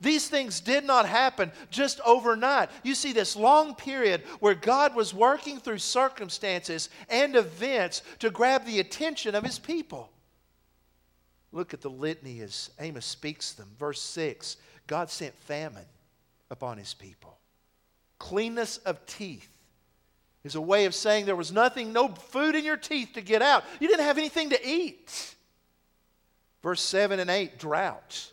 These 0.00 0.28
things 0.28 0.60
did 0.60 0.84
not 0.84 1.06
happen 1.06 1.50
just 1.70 2.00
overnight. 2.04 2.68
You 2.82 2.94
see, 2.94 3.12
this 3.12 3.34
long 3.34 3.74
period 3.74 4.22
where 4.40 4.54
God 4.54 4.94
was 4.94 5.14
working 5.14 5.58
through 5.58 5.78
circumstances 5.78 6.90
and 7.08 7.34
events 7.34 8.02
to 8.18 8.30
grab 8.30 8.66
the 8.66 8.80
attention 8.80 9.34
of 9.34 9.44
his 9.44 9.58
people. 9.58 10.10
Look 11.52 11.72
at 11.72 11.80
the 11.80 11.90
litany 11.90 12.40
as 12.40 12.70
Amos 12.78 13.06
speaks 13.06 13.54
them. 13.54 13.68
Verse 13.78 14.00
6 14.00 14.58
God 14.86 15.10
sent 15.10 15.34
famine 15.34 15.86
upon 16.50 16.78
his 16.78 16.92
people. 16.92 17.38
Cleanness 18.18 18.76
of 18.78 19.04
teeth 19.06 19.50
is 20.44 20.54
a 20.54 20.60
way 20.60 20.84
of 20.84 20.94
saying 20.94 21.24
there 21.24 21.34
was 21.34 21.52
nothing, 21.52 21.92
no 21.92 22.08
food 22.08 22.54
in 22.54 22.64
your 22.64 22.76
teeth 22.76 23.10
to 23.14 23.20
get 23.20 23.42
out. 23.42 23.64
You 23.80 23.88
didn't 23.88 24.04
have 24.04 24.18
anything 24.18 24.50
to 24.50 24.68
eat. 24.68 25.34
Verse 26.62 26.82
7 26.82 27.18
and 27.18 27.30
8 27.30 27.58
drought 27.58 28.32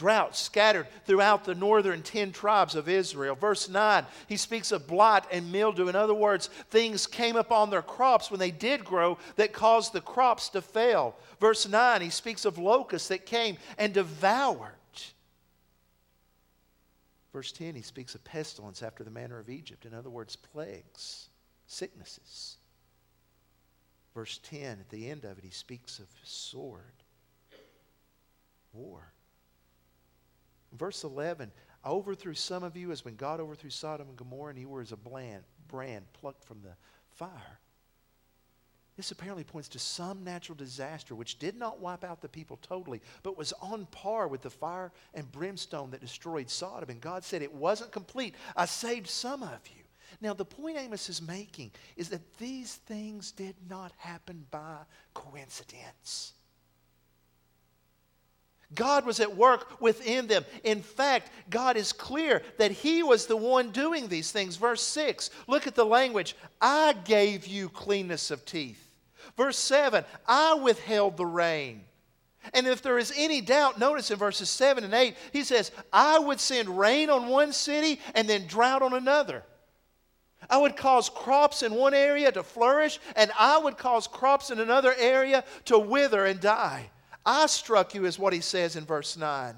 drought 0.00 0.34
scattered 0.34 0.86
throughout 1.04 1.44
the 1.44 1.54
northern 1.54 2.00
10 2.00 2.32
tribes 2.32 2.74
of 2.74 2.88
Israel. 2.88 3.34
Verse 3.34 3.68
9, 3.68 4.06
he 4.28 4.38
speaks 4.38 4.72
of 4.72 4.86
blight 4.86 5.24
and 5.30 5.52
mildew. 5.52 5.88
In 5.88 5.94
other 5.94 6.14
words, 6.14 6.46
things 6.70 7.06
came 7.06 7.36
upon 7.36 7.68
their 7.68 7.82
crops 7.82 8.30
when 8.30 8.40
they 8.40 8.50
did 8.50 8.82
grow 8.82 9.18
that 9.36 9.52
caused 9.52 9.92
the 9.92 10.00
crops 10.00 10.48
to 10.50 10.62
fail. 10.62 11.14
Verse 11.38 11.68
9, 11.68 12.00
he 12.00 12.08
speaks 12.08 12.46
of 12.46 12.56
locusts 12.56 13.08
that 13.08 13.26
came 13.26 13.58
and 13.76 13.92
devoured. 13.92 14.72
Verse 17.34 17.52
10, 17.52 17.74
he 17.74 17.82
speaks 17.82 18.14
of 18.14 18.24
pestilence 18.24 18.82
after 18.82 19.04
the 19.04 19.10
manner 19.10 19.38
of 19.38 19.50
Egypt. 19.50 19.84
In 19.84 19.92
other 19.92 20.08
words, 20.08 20.34
plagues, 20.34 21.28
sicknesses. 21.66 22.56
Verse 24.14 24.40
10, 24.44 24.78
at 24.80 24.88
the 24.88 25.10
end 25.10 25.26
of 25.26 25.36
it, 25.36 25.44
he 25.44 25.50
speaks 25.50 25.98
of 25.98 26.06
sword, 26.24 27.04
war. 28.72 29.12
Verse 30.72 31.04
11 31.04 31.50
I 31.84 31.88
overthrew 31.88 32.34
some 32.34 32.62
of 32.62 32.76
you 32.76 32.92
as 32.92 33.04
when 33.04 33.16
God 33.16 33.40
overthrew 33.40 33.70
Sodom 33.70 34.08
and 34.08 34.16
Gomorrah, 34.16 34.50
and 34.50 34.58
you 34.58 34.68
were 34.68 34.82
as 34.82 34.92
a 34.92 34.96
brand, 34.96 35.44
brand 35.68 36.04
plucked 36.12 36.44
from 36.44 36.60
the 36.60 36.74
fire. 37.16 37.58
This 38.96 39.12
apparently 39.12 39.44
points 39.44 39.68
to 39.70 39.78
some 39.78 40.24
natural 40.24 40.56
disaster 40.56 41.14
which 41.14 41.38
did 41.38 41.56
not 41.56 41.80
wipe 41.80 42.04
out 42.04 42.20
the 42.20 42.28
people 42.28 42.58
totally, 42.60 43.00
but 43.22 43.38
was 43.38 43.54
on 43.62 43.86
par 43.86 44.28
with 44.28 44.42
the 44.42 44.50
fire 44.50 44.92
and 45.14 45.32
brimstone 45.32 45.90
that 45.92 46.02
destroyed 46.02 46.50
Sodom. 46.50 46.90
And 46.90 47.00
God 47.00 47.24
said, 47.24 47.40
It 47.40 47.54
wasn't 47.54 47.92
complete. 47.92 48.34
I 48.54 48.66
saved 48.66 49.08
some 49.08 49.42
of 49.42 49.60
you. 49.74 49.84
Now, 50.20 50.34
the 50.34 50.44
point 50.44 50.76
Amos 50.76 51.08
is 51.08 51.22
making 51.22 51.70
is 51.96 52.10
that 52.10 52.36
these 52.36 52.74
things 52.74 53.32
did 53.32 53.54
not 53.70 53.92
happen 53.96 54.44
by 54.50 54.76
coincidence. 55.14 56.34
God 58.74 59.04
was 59.04 59.18
at 59.18 59.36
work 59.36 59.80
within 59.80 60.26
them. 60.26 60.44
In 60.62 60.80
fact, 60.82 61.30
God 61.48 61.76
is 61.76 61.92
clear 61.92 62.42
that 62.58 62.70
He 62.70 63.02
was 63.02 63.26
the 63.26 63.36
one 63.36 63.70
doing 63.70 64.06
these 64.06 64.30
things. 64.30 64.56
Verse 64.56 64.82
6, 64.82 65.30
look 65.48 65.66
at 65.66 65.74
the 65.74 65.84
language 65.84 66.36
I 66.60 66.94
gave 67.04 67.46
you 67.46 67.68
cleanness 67.68 68.30
of 68.30 68.44
teeth. 68.44 68.90
Verse 69.36 69.58
7, 69.58 70.04
I 70.26 70.54
withheld 70.54 71.16
the 71.16 71.26
rain. 71.26 71.84
And 72.54 72.66
if 72.66 72.80
there 72.80 72.98
is 72.98 73.12
any 73.16 73.40
doubt, 73.40 73.78
notice 73.78 74.10
in 74.10 74.16
verses 74.18 74.48
7 74.48 74.82
and 74.84 74.94
8, 74.94 75.14
he 75.32 75.44
says, 75.44 75.72
I 75.92 76.18
would 76.18 76.40
send 76.40 76.78
rain 76.78 77.10
on 77.10 77.28
one 77.28 77.52
city 77.52 78.00
and 78.14 78.28
then 78.28 78.46
drought 78.46 78.82
on 78.82 78.94
another. 78.94 79.42
I 80.48 80.56
would 80.56 80.76
cause 80.76 81.10
crops 81.10 81.62
in 81.62 81.74
one 81.74 81.92
area 81.92 82.32
to 82.32 82.42
flourish, 82.42 82.98
and 83.14 83.30
I 83.38 83.58
would 83.58 83.76
cause 83.76 84.06
crops 84.06 84.50
in 84.50 84.58
another 84.58 84.94
area 84.96 85.44
to 85.66 85.78
wither 85.78 86.24
and 86.24 86.40
die. 86.40 86.90
I 87.24 87.46
struck 87.46 87.94
you, 87.94 88.06
is 88.06 88.18
what 88.18 88.32
he 88.32 88.40
says 88.40 88.76
in 88.76 88.84
verse 88.84 89.16
9. 89.16 89.54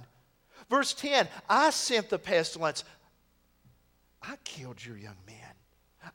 Verse 0.68 0.94
10 0.94 1.28
I 1.48 1.70
sent 1.70 2.08
the 2.08 2.18
pestilence. 2.18 2.84
I 4.22 4.36
killed 4.44 4.84
your 4.84 4.96
young 4.96 5.16
men. 5.26 5.36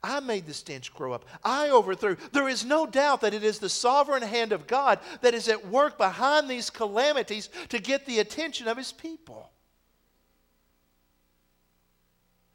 I 0.04 0.20
made 0.20 0.46
the 0.46 0.54
stench 0.54 0.94
grow 0.94 1.14
up. 1.14 1.26
I 1.44 1.70
overthrew. 1.70 2.18
There 2.32 2.50
is 2.50 2.66
no 2.66 2.86
doubt 2.86 3.22
that 3.22 3.34
it 3.34 3.44
is 3.44 3.60
the 3.60 3.70
sovereign 3.70 4.22
hand 4.22 4.52
of 4.52 4.68
God 4.68 5.00
that 5.22 5.34
is 5.34 5.48
at 5.48 5.68
work 5.68 5.98
behind 5.98 6.50
these 6.50 6.70
calamities 6.70 7.50
to 7.70 7.80
get 7.80 8.06
the 8.06 8.20
attention 8.20 8.68
of 8.68 8.78
his 8.78 8.92
people. 8.92 9.50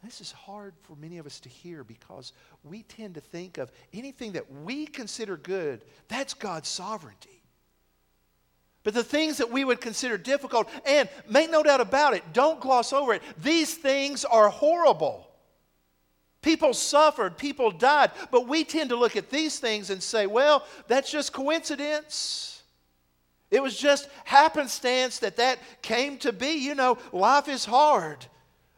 This 0.02 0.20
is 0.20 0.32
hard 0.32 0.74
for 0.82 0.96
many 0.96 1.18
of 1.18 1.26
us 1.26 1.38
to 1.40 1.48
hear 1.48 1.84
because 1.84 2.32
we 2.64 2.82
tend 2.82 3.14
to 3.14 3.20
think 3.20 3.56
of 3.56 3.70
anything 3.92 4.32
that 4.32 4.50
we 4.50 4.86
consider 4.86 5.36
good, 5.36 5.84
that's 6.08 6.34
God's 6.34 6.68
sovereignty. 6.68 7.41
But 8.84 8.94
the 8.94 9.04
things 9.04 9.38
that 9.38 9.50
we 9.50 9.64
would 9.64 9.80
consider 9.80 10.18
difficult, 10.18 10.68
and 10.84 11.08
make 11.28 11.50
no 11.50 11.62
doubt 11.62 11.80
about 11.80 12.14
it, 12.14 12.24
don't 12.32 12.60
gloss 12.60 12.92
over 12.92 13.14
it, 13.14 13.22
these 13.38 13.74
things 13.74 14.24
are 14.24 14.48
horrible. 14.48 15.28
People 16.40 16.74
suffered, 16.74 17.38
people 17.38 17.70
died, 17.70 18.10
but 18.32 18.48
we 18.48 18.64
tend 18.64 18.90
to 18.90 18.96
look 18.96 19.14
at 19.14 19.30
these 19.30 19.60
things 19.60 19.90
and 19.90 20.02
say, 20.02 20.26
well, 20.26 20.66
that's 20.88 21.10
just 21.10 21.32
coincidence. 21.32 22.62
It 23.52 23.62
was 23.62 23.76
just 23.76 24.08
happenstance 24.24 25.20
that 25.20 25.36
that 25.36 25.58
came 25.82 26.16
to 26.18 26.32
be. 26.32 26.54
You 26.54 26.74
know, 26.74 26.98
life 27.12 27.48
is 27.48 27.64
hard. 27.64 28.26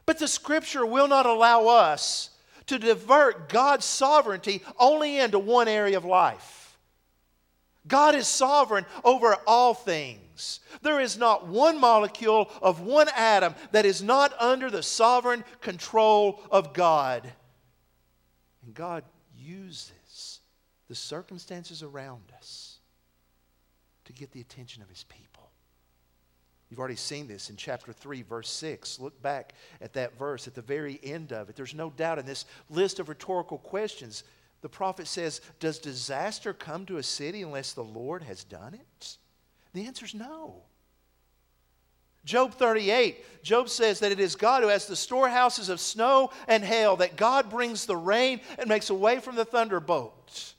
But 0.04 0.18
the 0.18 0.28
scripture 0.28 0.84
will 0.84 1.08
not 1.08 1.24
allow 1.24 1.68
us 1.68 2.30
to 2.66 2.78
divert 2.78 3.48
God's 3.48 3.86
sovereignty 3.86 4.62
only 4.78 5.18
into 5.20 5.38
one 5.38 5.68
area 5.68 5.96
of 5.96 6.04
life. 6.04 6.63
God 7.86 8.14
is 8.14 8.26
sovereign 8.26 8.86
over 9.04 9.36
all 9.46 9.74
things. 9.74 10.60
There 10.82 11.00
is 11.00 11.18
not 11.18 11.46
one 11.46 11.78
molecule 11.78 12.50
of 12.62 12.80
one 12.80 13.08
atom 13.14 13.54
that 13.72 13.84
is 13.84 14.02
not 14.02 14.32
under 14.40 14.70
the 14.70 14.82
sovereign 14.82 15.44
control 15.60 16.40
of 16.50 16.72
God. 16.72 17.30
And 18.64 18.74
God 18.74 19.04
uses 19.38 20.40
the 20.88 20.94
circumstances 20.94 21.82
around 21.82 22.22
us 22.36 22.78
to 24.06 24.12
get 24.12 24.32
the 24.32 24.40
attention 24.40 24.82
of 24.82 24.88
his 24.88 25.04
people. 25.04 25.50
You've 26.70 26.80
already 26.80 26.96
seen 26.96 27.28
this 27.28 27.50
in 27.50 27.56
chapter 27.56 27.92
3, 27.92 28.22
verse 28.22 28.48
6. 28.50 28.98
Look 28.98 29.20
back 29.22 29.54
at 29.80 29.92
that 29.92 30.18
verse 30.18 30.48
at 30.48 30.54
the 30.54 30.62
very 30.62 30.98
end 31.02 31.32
of 31.32 31.48
it. 31.48 31.56
There's 31.56 31.74
no 31.74 31.90
doubt 31.90 32.18
in 32.18 32.26
this 32.26 32.46
list 32.70 32.98
of 32.98 33.08
rhetorical 33.08 33.58
questions, 33.58 34.24
the 34.64 34.68
prophet 34.70 35.06
says, 35.06 35.42
Does 35.60 35.78
disaster 35.78 36.54
come 36.54 36.86
to 36.86 36.96
a 36.96 37.02
city 37.02 37.42
unless 37.42 37.74
the 37.74 37.84
Lord 37.84 38.22
has 38.22 38.44
done 38.44 38.72
it? 38.72 39.18
The 39.74 39.84
answer 39.84 40.06
is 40.06 40.14
no. 40.14 40.62
Job 42.24 42.54
38, 42.54 43.42
Job 43.44 43.68
says 43.68 44.00
that 44.00 44.10
it 44.10 44.18
is 44.18 44.36
God 44.36 44.62
who 44.62 44.70
has 44.70 44.86
the 44.86 44.96
storehouses 44.96 45.68
of 45.68 45.80
snow 45.80 46.30
and 46.48 46.64
hail, 46.64 46.96
that 46.96 47.16
God 47.16 47.50
brings 47.50 47.84
the 47.84 47.94
rain 47.94 48.40
and 48.58 48.66
makes 48.66 48.88
a 48.88 48.94
way 48.94 49.20
from 49.20 49.36
the 49.36 49.44
thunderbolt. 49.44 50.54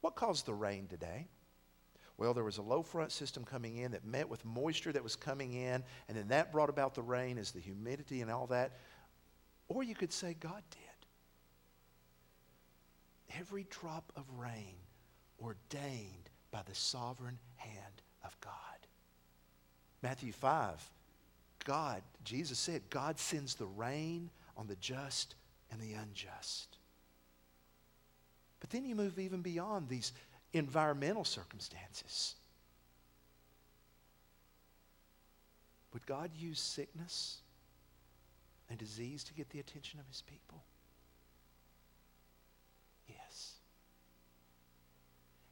What 0.00 0.14
caused 0.14 0.46
the 0.46 0.54
rain 0.54 0.86
today? 0.86 1.26
Well, 2.16 2.32
there 2.32 2.44
was 2.44 2.58
a 2.58 2.62
low 2.62 2.84
front 2.84 3.10
system 3.10 3.42
coming 3.44 3.78
in 3.78 3.90
that 3.90 4.04
met 4.04 4.28
with 4.28 4.44
moisture 4.44 4.92
that 4.92 5.02
was 5.02 5.16
coming 5.16 5.54
in, 5.54 5.82
and 6.06 6.16
then 6.16 6.28
that 6.28 6.52
brought 6.52 6.70
about 6.70 6.94
the 6.94 7.02
rain 7.02 7.38
as 7.38 7.50
the 7.50 7.58
humidity 7.58 8.20
and 8.20 8.30
all 8.30 8.46
that. 8.46 8.78
Or 9.66 9.82
you 9.82 9.96
could 9.96 10.12
say 10.12 10.36
God 10.38 10.62
did. 10.70 10.89
Every 13.38 13.66
drop 13.70 14.12
of 14.16 14.24
rain 14.38 14.76
ordained 15.42 16.30
by 16.50 16.62
the 16.66 16.74
sovereign 16.74 17.38
hand 17.56 18.02
of 18.24 18.38
God. 18.40 18.54
Matthew 20.02 20.32
5, 20.32 20.90
God, 21.64 22.02
Jesus 22.24 22.58
said, 22.58 22.82
God 22.90 23.18
sends 23.18 23.54
the 23.54 23.66
rain 23.66 24.30
on 24.56 24.66
the 24.66 24.76
just 24.76 25.34
and 25.70 25.80
the 25.80 25.92
unjust. 25.92 26.78
But 28.60 28.70
then 28.70 28.84
you 28.84 28.94
move 28.94 29.18
even 29.18 29.40
beyond 29.40 29.88
these 29.88 30.12
environmental 30.52 31.24
circumstances. 31.24 32.34
Would 35.92 36.06
God 36.06 36.30
use 36.36 36.60
sickness 36.60 37.38
and 38.68 38.78
disease 38.78 39.24
to 39.24 39.34
get 39.34 39.50
the 39.50 39.60
attention 39.60 39.98
of 39.98 40.06
his 40.06 40.22
people? 40.22 40.62
Yes. 43.08 43.54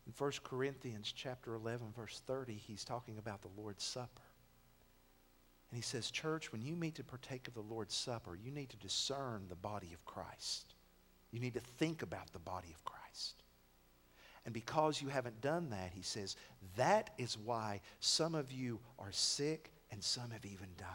In 0.09 0.15
1 0.17 0.33
Corinthians 0.43 1.13
chapter 1.15 1.55
11 1.55 1.93
verse 1.95 2.23
30, 2.27 2.55
he's 2.55 2.83
talking 2.83 3.19
about 3.19 3.43
the 3.43 3.61
Lord's 3.61 3.85
Supper. 3.85 4.23
And 5.71 5.77
he 5.77 5.83
says, 5.83 6.11
Church, 6.11 6.51
when 6.51 6.63
you 6.63 6.75
meet 6.75 6.95
to 6.95 7.05
partake 7.05 7.47
of 7.47 7.53
the 7.53 7.61
Lord's 7.61 7.95
Supper, 7.95 8.35
you 8.35 8.51
need 8.51 8.71
to 8.71 8.77
discern 8.79 9.45
the 9.49 9.55
body 9.55 9.93
of 9.93 10.03
Christ. 10.07 10.75
You 11.31 11.41
need 11.41 11.53
to 11.55 11.61
think 11.61 12.01
about 12.01 12.33
the 12.33 12.39
body 12.39 12.73
of 12.75 12.83
Christ. 12.87 13.43
And 14.47 14.55
because 14.55 15.03
you 15.03 15.09
haven't 15.09 15.43
done 15.43 15.69
that, 15.71 15.91
he 15.93 16.01
says, 16.01 16.37
that 16.77 17.11
is 17.19 17.37
why 17.37 17.83
some 18.01 18.35
of 18.35 18.51
you 18.51 18.81
are 18.99 19.13
sick 19.13 19.71
and 19.93 20.03
some 20.03 20.31
have 20.31 20.47
even 20.47 20.69
died. 20.79 20.87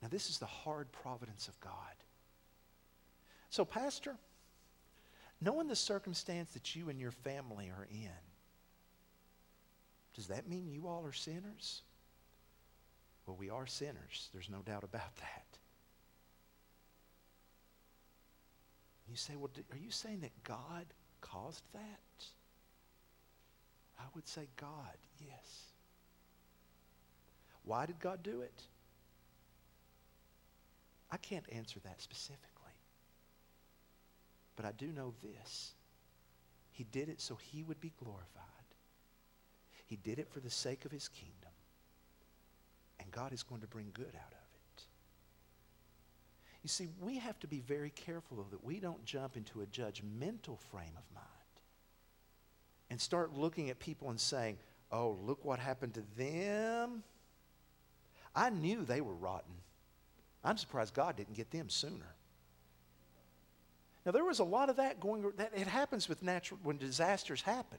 Now, 0.00 0.08
this 0.08 0.30
is 0.30 0.38
the 0.38 0.46
hard 0.46 0.90
providence 0.90 1.48
of 1.48 1.60
God. 1.60 1.72
So, 3.50 3.66
Pastor, 3.66 4.16
knowing 5.40 5.68
the 5.68 5.76
circumstance 5.76 6.52
that 6.52 6.74
you 6.74 6.88
and 6.88 7.00
your 7.00 7.10
family 7.10 7.70
are 7.76 7.86
in, 7.90 8.10
does 10.14 10.28
that 10.28 10.48
mean 10.48 10.70
you 10.70 10.86
all 10.86 11.04
are 11.04 11.12
sinners? 11.12 11.82
Well, 13.26 13.36
we 13.38 13.50
are 13.50 13.66
sinners. 13.66 14.28
There's 14.32 14.50
no 14.50 14.58
doubt 14.58 14.84
about 14.84 15.16
that. 15.16 15.44
You 19.08 19.16
say, 19.16 19.34
well, 19.36 19.50
are 19.70 19.78
you 19.78 19.90
saying 19.90 20.20
that 20.20 20.32
God 20.44 20.86
caused 21.20 21.62
that? 21.72 22.24
I 23.98 24.04
would 24.14 24.26
say 24.26 24.48
God, 24.56 24.96
yes. 25.20 25.74
Why 27.64 27.86
did 27.86 27.98
God 27.98 28.22
do 28.22 28.40
it? 28.42 28.62
I 31.10 31.16
can't 31.16 31.44
answer 31.52 31.80
that 31.84 32.02
specifically. 32.02 32.53
But 34.56 34.64
I 34.64 34.72
do 34.72 34.86
know 34.86 35.14
this. 35.22 35.72
He 36.72 36.84
did 36.84 37.08
it 37.08 37.20
so 37.20 37.36
he 37.36 37.62
would 37.62 37.80
be 37.80 37.92
glorified. 38.02 38.44
He 39.86 39.96
did 39.96 40.18
it 40.18 40.28
for 40.30 40.40
the 40.40 40.50
sake 40.50 40.84
of 40.84 40.92
his 40.92 41.08
kingdom. 41.08 41.50
And 43.00 43.10
God 43.10 43.32
is 43.32 43.42
going 43.42 43.60
to 43.60 43.66
bring 43.66 43.90
good 43.92 44.06
out 44.06 44.32
of 44.32 44.38
it. 44.38 44.82
You 46.62 46.68
see, 46.68 46.88
we 47.00 47.18
have 47.18 47.38
to 47.40 47.46
be 47.46 47.60
very 47.60 47.90
careful, 47.90 48.46
that 48.50 48.64
we 48.64 48.80
don't 48.80 49.04
jump 49.04 49.36
into 49.36 49.60
a 49.60 49.66
judgmental 49.66 50.58
frame 50.58 50.96
of 50.96 51.04
mind 51.14 51.26
and 52.90 53.00
start 53.00 53.34
looking 53.34 53.70
at 53.70 53.78
people 53.78 54.08
and 54.10 54.18
saying, 54.18 54.56
oh, 54.90 55.18
look 55.24 55.44
what 55.44 55.58
happened 55.58 55.94
to 55.94 56.02
them. 56.16 57.02
I 58.34 58.50
knew 58.50 58.84
they 58.84 59.00
were 59.00 59.14
rotten. 59.14 59.54
I'm 60.42 60.56
surprised 60.56 60.94
God 60.94 61.16
didn't 61.16 61.34
get 61.34 61.50
them 61.50 61.68
sooner. 61.68 62.14
Now 64.04 64.12
there 64.12 64.24
was 64.24 64.38
a 64.38 64.44
lot 64.44 64.68
of 64.68 64.76
that 64.76 65.00
going. 65.00 65.32
That 65.36 65.52
it 65.54 65.66
happens 65.66 66.08
with 66.08 66.22
natural 66.22 66.60
when 66.62 66.76
disasters 66.76 67.40
happen. 67.40 67.78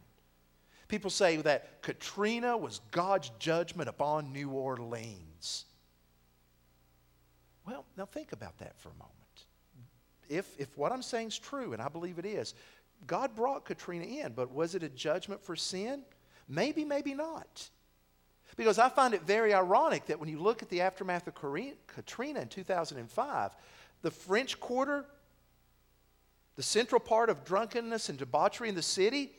People 0.88 1.10
say 1.10 1.38
that 1.38 1.82
Katrina 1.82 2.56
was 2.58 2.82
God's 2.92 3.32
judgment 3.40 3.90
upon 3.90 4.32
New 4.32 4.50
Orleans. 4.50 5.66
Well, 7.66 7.86
now 7.98 8.06
think 8.06 8.32
about 8.32 8.58
that 8.60 8.78
for 8.80 8.90
a 8.90 8.94
moment. 8.94 9.12
If, 10.30 10.60
if 10.60 10.78
what 10.78 10.92
I'm 10.92 11.02
saying 11.02 11.30
is 11.30 11.40
true, 11.40 11.74
and 11.74 11.82
I 11.82 11.88
believe 11.88 12.20
it 12.20 12.26
is, 12.26 12.54
God 13.08 13.36
brought 13.36 13.66
Katrina 13.66 14.06
in, 14.06 14.34
but 14.34 14.52
was 14.52 14.76
it 14.76 14.84
a 14.84 14.90
judgment 14.90 15.44
for 15.44 15.56
sin? 15.56 16.04
Maybe, 16.48 16.86
maybe 16.86 17.14
not. 17.14 17.70
Because 18.56 18.80
I 18.80 18.90
find 18.90 19.14
it 19.14 19.24
very 19.24 19.54
ironic 19.54 20.06
that 20.06 20.20
when 20.20 20.30
you 20.30 20.40
look 20.40 20.62
at 20.62 20.70
the 20.70 20.82
aftermath 20.82 21.28
of 21.28 21.34
Katrina 21.36 22.40
in 22.40 22.48
2005, 22.48 23.52
the 24.02 24.12
French 24.12 24.60
Quarter, 24.60 25.06
the 26.56 26.64
central 26.64 27.00
part 27.00 27.30
of 27.30 27.44
drunkenness 27.44 28.10
and 28.10 28.18
debauchery 28.18 28.70
in 28.70 28.76
the 28.76 28.82
city, 28.82 29.32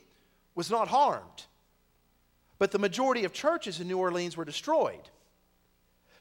was 0.55 0.69
not 0.69 0.87
harmed. 0.87 1.45
But 2.59 2.71
the 2.71 2.79
majority 2.79 3.23
of 3.23 3.33
churches 3.33 3.79
in 3.79 3.87
New 3.87 3.97
Orleans 3.97 4.35
were 4.35 4.45
destroyed. 4.45 5.09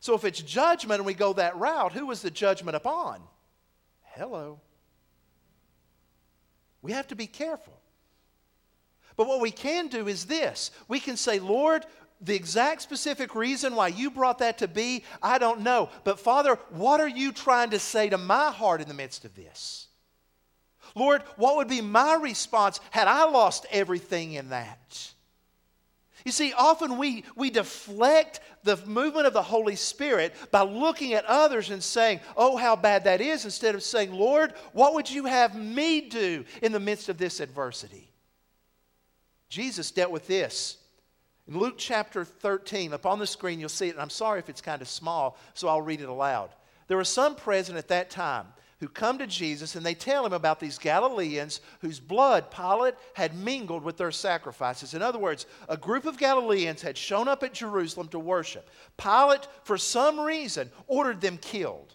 So 0.01 0.15
if 0.15 0.25
it's 0.25 0.41
judgment 0.41 0.99
and 0.99 1.07
we 1.07 1.15
go 1.15 1.33
that 1.33 1.57
route, 1.57 1.93
who 1.93 2.07
was 2.07 2.23
the 2.23 2.31
judgment 2.31 2.77
upon? 2.77 3.23
Hello. 4.03 4.61
We 6.83 6.93
have 6.93 7.09
to 7.09 7.17
be 7.17 7.27
careful. 7.27 7.79
But 9.17 9.27
what 9.27 9.41
we 9.41 9.51
can 9.51 9.89
do 9.89 10.09
is 10.09 10.27
this 10.27 10.71
we 10.89 11.01
can 11.01 11.17
say, 11.17 11.39
Lord, 11.39 11.87
the 12.21 12.35
exact 12.35 12.83
specific 12.83 13.35
reason 13.35 13.75
why 13.75 13.89
you 13.89 14.11
brought 14.11 14.39
that 14.39 14.59
to 14.59 14.69
be, 14.69 15.05
I 15.23 15.39
don't 15.39 15.61
know. 15.61 15.91
But 16.05 16.21
Father, 16.21 16.57
what 16.71 17.01
are 17.01 17.09
you 17.09 17.33
trying 17.33 17.71
to 17.71 17.79
say 17.79 18.09
to 18.09 18.19
my 18.19 18.51
heart 18.51 18.81
in 18.81 18.89
the 18.89 18.95
midst 18.95 19.25
of 19.25 19.35
this? 19.35 19.86
Lord, 20.97 21.23
what 21.37 21.57
would 21.57 21.69
be 21.69 21.83
my 21.83 22.15
response 22.15 22.81
had 22.91 23.07
I 23.07 23.31
lost 23.31 23.67
everything 23.71 24.33
in 24.33 24.49
that? 24.49 25.13
You 26.25 26.33
see, 26.33 26.53
often 26.55 26.97
we, 26.97 27.23
we 27.37 27.51
deflect 27.51 28.41
the 28.65 28.79
movement 28.79 29.29
of 29.29 29.33
the 29.33 29.43
Holy 29.43 29.77
Spirit 29.77 30.35
by 30.51 30.63
looking 30.63 31.13
at 31.13 31.25
others 31.27 31.71
and 31.71 31.81
saying, 31.81 32.19
oh, 32.37 32.57
how 32.57 32.75
bad 32.75 33.05
that 33.05 33.21
is, 33.21 33.45
instead 33.45 33.77
of 33.77 33.83
saying, 33.83 34.13
Lord, 34.13 34.55
what 34.73 34.95
would 34.95 35.09
you 35.09 35.27
have 35.27 35.55
me 35.55 36.01
do 36.01 36.45
in 36.63 36.73
the 36.73 36.81
midst 36.81 37.09
of 37.09 37.19
this 37.19 37.39
adversity? 37.39 38.11
Jesus 39.49 39.93
dealt 39.93 40.11
with 40.11 40.27
this. 40.27 40.79
In 41.47 41.59
Luke 41.59 41.75
chapter 41.77 42.25
13, 42.25 42.93
up 42.93 43.07
on 43.07 43.21
the 43.21 43.27
screen, 43.27 43.61
you'll 43.61 43.69
see 43.69 43.87
it, 43.87 43.93
and 43.93 44.01
I'm 44.01 44.11
sorry 44.11 44.41
if 44.41 44.49
it's 44.49 44.61
kind 44.61 44.83
of 44.83 44.89
small, 44.89 45.39
so 45.55 45.69
I'll 45.69 45.83
read 45.83 46.01
it 46.01 46.09
aloud. 46.09 46.51
There 46.89 46.97
were 46.97 47.05
some 47.05 47.37
present 47.37 47.79
at 47.79 47.89
that 47.89 48.11
time 48.11 48.47
who 48.79 48.89
come 48.89 49.19
to 49.19 49.27
Jesus 49.27 49.75
and 49.75 49.87
they 49.87 49.95
tell 49.95 50.27
him 50.27 50.35
about 50.35 50.61
these 50.61 50.79
Galileans 50.79 51.61
whose 51.81 51.99
blood 51.99 52.51
Pilate 52.51 52.95
had 53.15 53.35
mingled 53.35 53.83
with 53.83 53.97
their 53.97 54.11
sacrifices. 54.13 54.93
In 54.93 55.01
other 55.01 55.19
words, 55.19 55.47
a 55.69 55.77
group 55.77 56.05
of 56.05 56.19
Galileans 56.19 56.83
had 56.83 56.99
shown 56.99 57.27
up 57.27 57.43
at 57.43 57.55
Jerusalem 57.55 58.09
to 58.09 58.19
worship. 58.19 58.69
Pilate, 58.99 59.49
for 59.65 59.79
some 59.79 60.21
reason, 60.21 60.71
ordered 60.87 61.23
them 61.23 61.39
killed. 61.39 61.95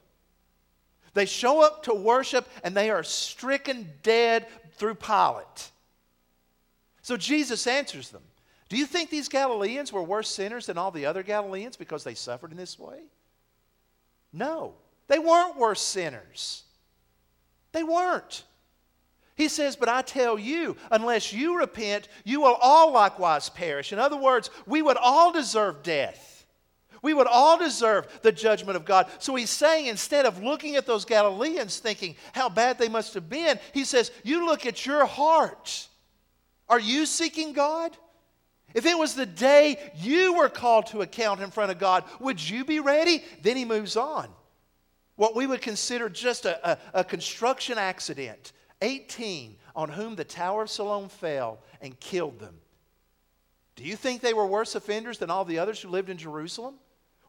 They 1.14 1.26
show 1.26 1.64
up 1.64 1.84
to 1.84 1.94
worship 1.94 2.48
and 2.64 2.76
they 2.76 2.90
are 2.90 3.04
stricken 3.04 3.88
dead 4.02 4.48
through 4.74 4.96
Pilate. 4.96 5.70
So 7.04 7.16
Jesus 7.16 7.68
answers 7.68 8.10
them 8.10 8.24
Do 8.70 8.78
you 8.78 8.88
think 8.88 9.12
these 9.12 9.30
Galileans 9.30 9.94
were 9.94 10.02
worse 10.02 10.30
sinners 10.30 10.66
than 10.66 10.80
all 10.80 10.90
the 10.90 11.06
other 11.06 11.22
Galileans 11.22 11.78
because 11.78 12.04
they 12.04 12.16
suffered 12.16 12.50
in 12.50 12.58
this 12.58 12.80
way? 12.80 13.02
No, 14.34 14.74
they 15.08 15.20
weren't 15.20 15.58
worse 15.58 15.82
sinners. 15.82 16.64
They 17.72 17.84
weren't. 17.84 18.44
He 19.36 19.48
says, 19.48 19.76
But 19.76 19.90
I 19.90 20.02
tell 20.02 20.38
you, 20.38 20.76
unless 20.92 21.34
you 21.34 21.60
repent, 21.60 22.08
you 22.24 22.42
will 22.42 22.58
all 22.62 22.92
likewise 22.92 23.50
perish. 23.50 23.94
In 23.94 24.00
other 24.00 24.18
words, 24.18 24.50
we 24.66 24.82
would 24.82 24.98
all 24.98 25.32
deserve 25.32 25.84
death. 25.84 26.46
We 27.02 27.14
would 27.14 27.28
all 27.28 27.58
deserve 27.58 28.08
the 28.22 28.32
judgment 28.32 28.76
of 28.76 28.86
God. 28.86 29.08
So 29.18 29.34
he's 29.34 29.50
saying, 29.50 29.88
instead 29.88 30.28
of 30.28 30.44
looking 30.44 30.76
at 30.76 30.86
those 30.86 31.06
Galileans 31.06 31.80
thinking 31.80 32.16
how 32.34 32.50
bad 32.50 32.78
they 32.78 32.90
must 32.90 33.16
have 33.16 33.28
been, 33.30 33.60
he 33.74 33.84
says, 33.84 34.12
You 34.24 34.46
look 34.46 34.66
at 34.66 34.86
your 34.86 35.06
heart. 35.06 35.88
Are 36.70 36.80
you 36.80 37.06
seeking 37.06 37.54
God? 37.54 37.98
If 38.74 38.86
it 38.86 38.98
was 38.98 39.16
the 39.16 39.26
day 39.26 39.78
you 39.96 40.36
were 40.36 40.48
called 40.48 40.86
to 40.88 41.02
account 41.02 41.42
in 41.42 41.52
front 41.52 41.72
of 41.72 41.80
God, 41.80 42.04
would 42.20 42.48
you 42.48 42.64
be 42.64 42.80
ready? 42.80 43.24
Then 43.42 43.58
he 43.58 43.66
moves 43.66 43.98
on. 43.98 44.30
What 45.22 45.36
we 45.36 45.46
would 45.46 45.62
consider 45.62 46.10
just 46.10 46.46
a, 46.46 46.72
a, 46.72 46.78
a 46.96 47.04
construction 47.04 47.78
accident 47.78 48.54
18 48.82 49.56
on 49.76 49.90
whom 49.90 50.16
the 50.16 50.24
Tower 50.24 50.64
of 50.64 50.70
Siloam 50.72 51.10
fell 51.10 51.60
and 51.80 52.00
killed 52.00 52.40
them. 52.40 52.56
Do 53.76 53.84
you 53.84 53.96
think 53.96 54.22
they 54.22 54.34
were 54.34 54.48
worse 54.48 54.74
offenders 54.74 55.20
than 55.20 55.30
all 55.30 55.46
the 55.46 55.60
others 55.60 55.80
who 55.80 55.90
lived 55.90 56.10
in 56.10 56.18
Jerusalem? 56.18 56.74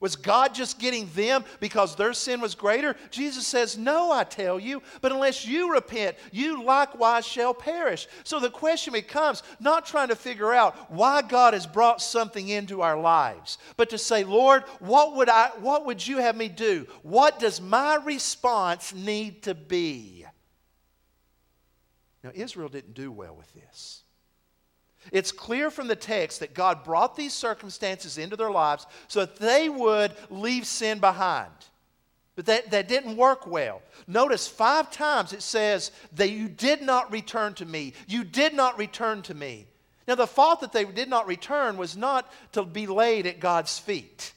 Was 0.02 0.16
God 0.16 0.52
just 0.52 0.80
getting 0.80 1.08
them 1.14 1.44
because 1.60 1.94
their 1.94 2.12
sin 2.12 2.40
was 2.40 2.56
greater? 2.56 2.96
Jesus 3.12 3.46
says, 3.46 3.78
No, 3.78 4.10
I 4.10 4.24
tell 4.24 4.58
you, 4.58 4.82
but 5.00 5.12
unless 5.12 5.46
you 5.46 5.72
repent, 5.72 6.16
you 6.32 6.64
likewise 6.64 7.24
shall 7.24 7.54
perish. 7.54 8.08
So 8.24 8.40
the 8.40 8.50
question 8.50 8.94
becomes 8.94 9.44
not 9.60 9.86
trying 9.86 10.08
to 10.08 10.16
figure 10.16 10.52
out 10.52 10.90
why 10.90 11.22
God 11.22 11.54
has 11.54 11.68
brought 11.68 12.02
something 12.02 12.48
into 12.48 12.82
our 12.82 12.98
lives, 12.98 13.58
but 13.76 13.90
to 13.90 13.98
say, 13.98 14.24
Lord, 14.24 14.64
what 14.80 15.14
would, 15.14 15.28
I, 15.28 15.50
what 15.60 15.86
would 15.86 16.04
you 16.04 16.18
have 16.18 16.36
me 16.36 16.48
do? 16.48 16.88
What 17.02 17.38
does 17.38 17.60
my 17.60 17.94
response 17.94 18.92
need 18.92 19.44
to 19.44 19.54
be? 19.54 20.26
Now, 22.24 22.32
Israel 22.34 22.68
didn't 22.68 22.94
do 22.94 23.12
well 23.12 23.36
with 23.36 23.54
this. 23.54 24.01
It's 25.10 25.32
clear 25.32 25.70
from 25.70 25.88
the 25.88 25.96
text 25.96 26.40
that 26.40 26.54
God 26.54 26.84
brought 26.84 27.16
these 27.16 27.34
circumstances 27.34 28.18
into 28.18 28.36
their 28.36 28.50
lives 28.50 28.86
so 29.08 29.20
that 29.20 29.36
they 29.36 29.68
would 29.68 30.14
leave 30.30 30.66
sin 30.66 31.00
behind. 31.00 31.50
But 32.34 32.46
that, 32.46 32.70
that 32.70 32.88
didn't 32.88 33.16
work 33.16 33.46
well. 33.46 33.82
Notice 34.06 34.48
five 34.48 34.90
times 34.90 35.32
it 35.32 35.42
says 35.42 35.90
that 36.14 36.30
you 36.30 36.48
did 36.48 36.80
not 36.80 37.12
return 37.12 37.54
to 37.54 37.66
me. 37.66 37.92
You 38.06 38.24
did 38.24 38.54
not 38.54 38.78
return 38.78 39.22
to 39.22 39.34
me. 39.34 39.66
Now, 40.08 40.14
the 40.14 40.26
fault 40.26 40.60
that 40.60 40.72
they 40.72 40.84
did 40.84 41.08
not 41.08 41.26
return 41.26 41.76
was 41.76 41.96
not 41.96 42.32
to 42.52 42.64
be 42.64 42.86
laid 42.86 43.26
at 43.26 43.38
God's 43.38 43.78
feet. 43.78 44.32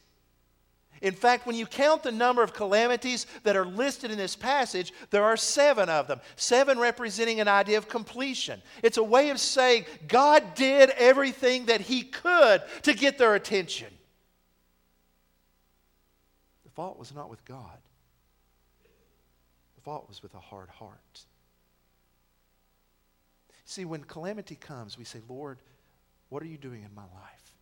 In 1.01 1.13
fact, 1.13 1.45
when 1.45 1.55
you 1.55 1.65
count 1.65 2.03
the 2.03 2.11
number 2.11 2.41
of 2.41 2.53
calamities 2.53 3.27
that 3.43 3.55
are 3.55 3.65
listed 3.65 4.11
in 4.11 4.17
this 4.17 4.35
passage, 4.35 4.93
there 5.09 5.23
are 5.23 5.37
seven 5.37 5.89
of 5.89 6.07
them. 6.07 6.21
Seven 6.35 6.79
representing 6.79 7.39
an 7.39 7.47
idea 7.47 7.77
of 7.77 7.89
completion. 7.89 8.61
It's 8.81 8.97
a 8.97 9.03
way 9.03 9.29
of 9.29 9.39
saying 9.39 9.85
God 10.07 10.55
did 10.55 10.89
everything 10.91 11.65
that 11.65 11.81
He 11.81 12.03
could 12.03 12.61
to 12.83 12.93
get 12.93 13.17
their 13.17 13.35
attention. 13.35 13.89
The 16.63 16.71
fault 16.71 16.97
was 16.97 17.13
not 17.13 17.29
with 17.29 17.43
God, 17.45 17.77
the 19.75 19.81
fault 19.81 20.07
was 20.07 20.23
with 20.23 20.33
a 20.33 20.39
hard 20.39 20.69
heart. 20.69 21.25
See, 23.65 23.83
when 23.83 24.03
calamity 24.03 24.55
comes, 24.55 24.97
we 24.97 25.05
say, 25.05 25.19
Lord, 25.27 25.57
what 26.29 26.43
are 26.43 26.47
you 26.47 26.57
doing 26.57 26.83
in 26.83 26.93
my 26.93 27.01
life? 27.01 27.54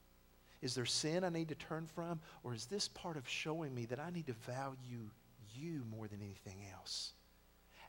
Is 0.63 0.75
there 0.75 0.85
sin 0.85 1.25
I 1.25 1.29
need 1.29 1.49
to 1.49 1.55
turn 1.55 1.87
from? 1.93 2.21
Or 2.41 2.53
is 2.53 2.65
this 2.65 2.87
part 2.87 3.17
of 3.17 3.27
showing 3.27 3.75
me 3.75 3.85
that 3.87 3.99
I 3.99 4.09
need 4.09 4.27
to 4.27 4.33
value 4.33 5.09
you 5.53 5.83
more 5.91 6.07
than 6.07 6.21
anything 6.21 6.65
else? 6.73 7.11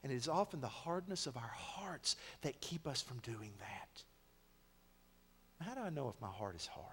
And 0.03 0.13
it 0.13 0.17
is 0.17 0.29
often 0.29 0.61
the 0.61 0.67
hardness 0.67 1.27
of 1.27 1.37
our 1.37 1.53
hearts 1.57 2.17
that 2.43 2.61
keep 2.61 2.89
us 2.89 3.01
from 3.01 3.21
doing 3.21 3.53
that. 3.61 4.03
How 5.65 5.75
do 5.77 5.83
I 5.83 5.91
know 5.91 6.09
if 6.09 6.21
my 6.21 6.29
heart 6.29 6.57
is 6.57 6.67
hard? 6.67 6.87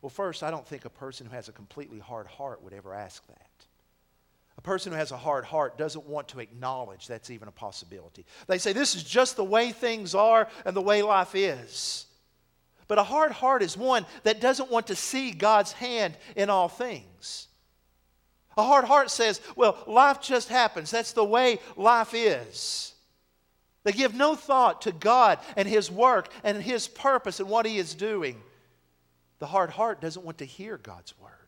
Well, 0.00 0.08
first, 0.08 0.44
I 0.44 0.52
don't 0.52 0.66
think 0.66 0.84
a 0.84 0.90
person 0.90 1.26
who 1.26 1.34
has 1.34 1.48
a 1.48 1.52
completely 1.52 1.98
hard 1.98 2.28
heart 2.28 2.62
would 2.62 2.72
ever 2.72 2.94
ask 2.94 3.26
that. 3.26 3.50
A 4.56 4.60
person 4.60 4.92
who 4.92 4.98
has 4.98 5.10
a 5.10 5.16
hard 5.16 5.44
heart 5.44 5.76
doesn't 5.76 6.06
want 6.06 6.28
to 6.28 6.38
acknowledge 6.38 7.08
that's 7.08 7.28
even 7.28 7.48
a 7.48 7.52
possibility. 7.52 8.24
They 8.46 8.58
say, 8.58 8.72
This 8.72 8.94
is 8.94 9.02
just 9.02 9.34
the 9.34 9.44
way 9.44 9.72
things 9.72 10.14
are 10.14 10.46
and 10.64 10.76
the 10.76 10.80
way 10.80 11.02
life 11.02 11.34
is. 11.34 12.06
But 12.86 12.98
a 12.98 13.02
hard 13.02 13.32
heart 13.32 13.62
is 13.62 13.76
one 13.76 14.06
that 14.24 14.40
doesn't 14.40 14.70
want 14.70 14.88
to 14.88 14.96
see 14.96 15.30
God's 15.30 15.72
hand 15.72 16.16
in 16.36 16.50
all 16.50 16.68
things. 16.68 17.48
A 18.56 18.62
hard 18.62 18.84
heart 18.84 19.10
says, 19.10 19.40
well, 19.56 19.76
life 19.86 20.20
just 20.20 20.48
happens. 20.48 20.90
That's 20.90 21.12
the 21.12 21.24
way 21.24 21.58
life 21.76 22.14
is. 22.14 22.92
They 23.84 23.92
give 23.92 24.14
no 24.14 24.34
thought 24.34 24.82
to 24.82 24.92
God 24.92 25.38
and 25.56 25.68
His 25.68 25.90
work 25.90 26.28
and 26.42 26.62
His 26.62 26.88
purpose 26.88 27.40
and 27.40 27.48
what 27.48 27.66
He 27.66 27.78
is 27.78 27.94
doing. 27.94 28.40
The 29.40 29.46
hard 29.46 29.70
heart 29.70 30.00
doesn't 30.00 30.24
want 30.24 30.38
to 30.38 30.46
hear 30.46 30.78
God's 30.78 31.18
word. 31.18 31.43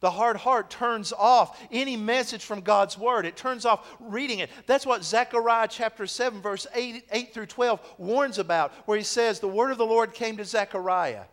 The 0.00 0.10
hard 0.10 0.38
heart 0.38 0.70
turns 0.70 1.12
off 1.12 1.60
any 1.70 1.96
message 1.96 2.44
from 2.44 2.62
God's 2.62 2.96
word. 2.96 3.26
It 3.26 3.36
turns 3.36 3.66
off 3.66 3.86
reading 4.00 4.38
it. 4.38 4.50
That's 4.66 4.86
what 4.86 5.04
Zechariah 5.04 5.68
chapter 5.68 6.06
7, 6.06 6.40
verse 6.40 6.66
8, 6.74 7.04
8 7.10 7.34
through 7.34 7.46
12 7.46 7.80
warns 7.98 8.38
about, 8.38 8.72
where 8.86 8.96
he 8.96 9.04
says, 9.04 9.40
The 9.40 9.48
word 9.48 9.70
of 9.70 9.78
the 9.78 9.84
Lord 9.84 10.14
came 10.14 10.38
to 10.38 10.44
Zechariah. 10.44 11.24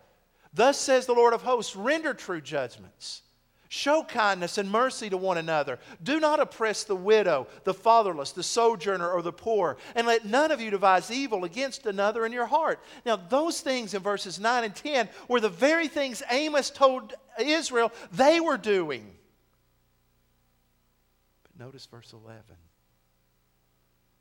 Thus 0.52 0.78
says 0.78 1.06
the 1.06 1.14
Lord 1.14 1.34
of 1.34 1.42
hosts, 1.42 1.76
render 1.76 2.14
true 2.14 2.40
judgments 2.40 3.22
Show 3.70 4.02
kindness 4.02 4.56
and 4.56 4.70
mercy 4.70 5.10
to 5.10 5.18
one 5.18 5.36
another. 5.36 5.78
Do 6.02 6.18
not 6.20 6.40
oppress 6.40 6.84
the 6.84 6.96
widow, 6.96 7.46
the 7.64 7.74
fatherless, 7.74 8.32
the 8.32 8.42
sojourner, 8.42 9.10
or 9.10 9.20
the 9.20 9.32
poor, 9.32 9.76
and 9.94 10.06
let 10.06 10.24
none 10.24 10.50
of 10.50 10.60
you 10.60 10.70
devise 10.70 11.10
evil 11.10 11.44
against 11.44 11.84
another 11.84 12.24
in 12.24 12.32
your 12.32 12.46
heart. 12.46 12.80
Now, 13.04 13.16
those 13.16 13.60
things 13.60 13.92
in 13.92 14.02
verses 14.02 14.40
9 14.40 14.64
and 14.64 14.74
10 14.74 15.10
were 15.28 15.40
the 15.40 15.50
very 15.50 15.86
things 15.86 16.22
Amos 16.30 16.70
told 16.70 17.12
Israel 17.38 17.92
they 18.10 18.40
were 18.40 18.56
doing. 18.56 19.06
But 21.42 21.62
notice 21.62 21.84
verse 21.84 22.14
11. 22.14 22.40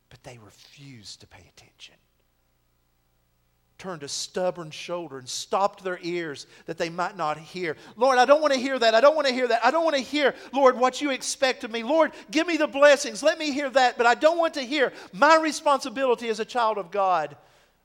But 0.09 0.23
they 0.23 0.37
refused 0.37 1.21
to 1.21 1.27
pay 1.27 1.45
attention 1.47 1.95
turned 3.77 4.03
a 4.03 4.07
stubborn 4.07 4.71
shoulder 4.71 5.19
and 5.19 5.29
stopped 5.29 5.83
their 5.83 5.99
ears 6.01 6.47
that 6.65 6.77
they 6.77 6.89
might 6.89 7.15
not 7.15 7.37
hear. 7.37 7.75
Lord, 7.95 8.17
I 8.17 8.25
don't 8.25 8.41
want 8.41 8.53
to 8.53 8.59
hear 8.59 8.77
that. 8.79 8.95
I 8.95 9.01
don't 9.01 9.15
want 9.15 9.27
to 9.27 9.33
hear 9.33 9.47
that. 9.47 9.63
I 9.63 9.71
don't 9.71 9.83
want 9.83 9.95
to 9.95 10.01
hear, 10.01 10.33
Lord, 10.51 10.77
what 10.77 11.01
you 11.01 11.11
expect 11.11 11.63
of 11.63 11.71
me. 11.71 11.83
Lord, 11.83 12.11
give 12.31 12.47
me 12.47 12.57
the 12.57 12.67
blessings. 12.67 13.21
Let 13.21 13.37
me 13.37 13.51
hear 13.51 13.69
that. 13.69 13.97
But 13.97 14.07
I 14.07 14.15
don't 14.15 14.37
want 14.37 14.55
to 14.55 14.61
hear 14.61 14.93
my 15.13 15.37
responsibility 15.37 16.29
as 16.29 16.39
a 16.39 16.45
child 16.45 16.77
of 16.77 16.91
God. 16.91 17.37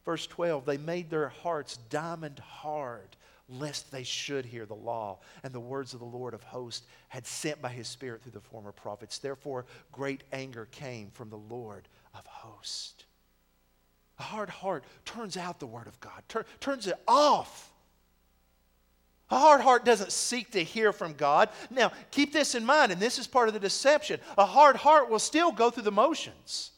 Verse 0.05 0.27
12, 0.27 0.65
they 0.65 0.79
made 0.79 1.11
their 1.11 1.29
hearts 1.29 1.77
diamond 1.89 2.41
hard, 2.41 3.17
lest 3.49 3.93
they 3.93 4.03
should 4.03 4.45
hear 4.45 4.67
the 4.67 4.75
law 4.75 5.21
and 5.45 5.53
the 5.53 5.61
words 5.61 5.95
of 5.95 6.01
the 6.01 6.07
Lord 6.07 6.35
of 6.35 6.43
hosts 6.43 6.87
had 7.09 7.27
sent 7.27 7.63
by 7.63 7.69
his 7.69 7.87
Spirit 7.87 8.23
through 8.23 8.33
the 8.33 8.41
former 8.41 8.73
prophets. 8.73 9.19
Therefore, 9.19 9.67
great 9.93 10.25
anger 10.33 10.67
came 10.73 11.11
from 11.13 11.31
the 11.31 11.37
Lord 11.37 11.87
of 12.15 12.27
hosts. 12.27 13.05
A 14.23 14.25
hard 14.25 14.51
heart 14.51 14.85
turns 15.05 15.37
out 15.37 15.59
the 15.59 15.67
Word 15.67 15.89
of 15.89 15.99
God, 15.99 16.23
tur- 16.29 16.47
turns 16.61 16.87
it 16.87 16.95
off. 17.09 17.73
A 19.33 19.37
hard 19.37 19.61
heart 19.61 19.85
doesn't 19.85 20.13
seek 20.13 20.53
to 20.53 20.63
hear 20.63 20.93
from 20.93 21.15
God. 21.15 21.49
Now, 21.71 21.91
keep 22.13 22.33
this 22.33 22.55
in 22.55 22.65
mind, 22.65 22.93
and 22.93 23.01
this 23.01 23.19
is 23.19 23.27
part 23.27 23.49
of 23.49 23.55
the 23.55 23.59
deception. 23.59 24.21
A 24.39 24.47
hard 24.47 24.77
heart 24.77 25.11
will 25.11 25.19
still 25.19 25.51
go 25.51 25.71
through 25.71 25.83
the 25.83 25.91
motions. 25.91 26.71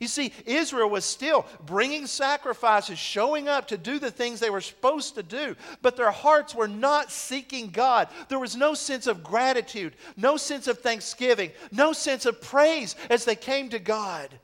You 0.00 0.08
see, 0.08 0.32
Israel 0.46 0.90
was 0.90 1.04
still 1.04 1.46
bringing 1.64 2.08
sacrifices, 2.08 2.98
showing 2.98 3.46
up 3.46 3.68
to 3.68 3.78
do 3.78 4.00
the 4.00 4.10
things 4.10 4.40
they 4.40 4.50
were 4.50 4.60
supposed 4.60 5.14
to 5.14 5.22
do, 5.22 5.54
but 5.80 5.96
their 5.96 6.10
hearts 6.10 6.56
were 6.56 6.66
not 6.66 7.12
seeking 7.12 7.70
God. 7.70 8.08
There 8.28 8.40
was 8.40 8.56
no 8.56 8.74
sense 8.74 9.06
of 9.06 9.22
gratitude, 9.22 9.94
no 10.16 10.36
sense 10.36 10.66
of 10.66 10.80
thanksgiving, 10.80 11.52
no 11.70 11.92
sense 11.92 12.26
of 12.26 12.42
praise 12.42 12.96
as 13.10 13.24
they 13.24 13.36
came 13.36 13.68
to 13.68 13.78
God. 13.78 14.40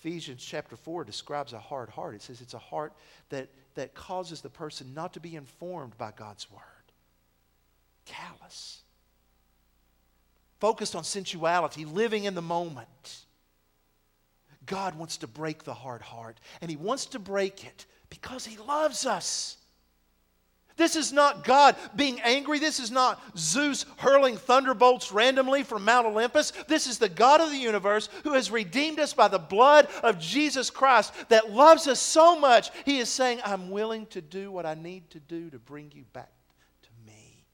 Ephesians 0.00 0.42
chapter 0.42 0.76
4 0.76 1.04
describes 1.04 1.52
a 1.52 1.58
hard 1.58 1.90
heart. 1.90 2.14
It 2.14 2.22
says 2.22 2.40
it's 2.40 2.54
a 2.54 2.58
heart 2.58 2.94
that, 3.28 3.48
that 3.74 3.94
causes 3.94 4.40
the 4.40 4.48
person 4.48 4.94
not 4.94 5.12
to 5.12 5.20
be 5.20 5.36
informed 5.36 5.96
by 5.98 6.10
God's 6.16 6.50
word. 6.50 6.62
Callous. 8.06 8.80
Focused 10.58 10.96
on 10.96 11.04
sensuality, 11.04 11.84
living 11.84 12.24
in 12.24 12.34
the 12.34 12.40
moment. 12.40 13.26
God 14.64 14.98
wants 14.98 15.18
to 15.18 15.26
break 15.26 15.64
the 15.64 15.74
hard 15.74 16.00
heart, 16.00 16.40
and 16.62 16.70
He 16.70 16.76
wants 16.78 17.04
to 17.06 17.18
break 17.18 17.66
it 17.66 17.84
because 18.08 18.46
He 18.46 18.56
loves 18.56 19.04
us. 19.04 19.58
This 20.76 20.96
is 20.96 21.12
not 21.12 21.44
God 21.44 21.76
being 21.94 22.20
angry. 22.22 22.58
This 22.58 22.80
is 22.80 22.90
not 22.90 23.20
Zeus 23.36 23.84
hurling 23.98 24.36
thunderbolts 24.36 25.12
randomly 25.12 25.62
from 25.62 25.84
Mount 25.84 26.06
Olympus. 26.06 26.52
This 26.68 26.86
is 26.86 26.98
the 26.98 27.08
God 27.08 27.40
of 27.40 27.50
the 27.50 27.58
universe 27.58 28.08
who 28.24 28.32
has 28.32 28.50
redeemed 28.50 28.98
us 28.98 29.12
by 29.12 29.28
the 29.28 29.38
blood 29.38 29.88
of 30.02 30.18
Jesus 30.18 30.70
Christ 30.70 31.12
that 31.28 31.52
loves 31.52 31.86
us 31.86 32.00
so 32.00 32.38
much. 32.38 32.70
He 32.84 32.98
is 32.98 33.08
saying, 33.08 33.40
I'm 33.44 33.70
willing 33.70 34.06
to 34.06 34.20
do 34.20 34.50
what 34.50 34.66
I 34.66 34.74
need 34.74 35.10
to 35.10 35.20
do 35.20 35.50
to 35.50 35.58
bring 35.58 35.92
you 35.94 36.04
back 36.12 36.32
to 36.82 36.88
me. 37.06 37.44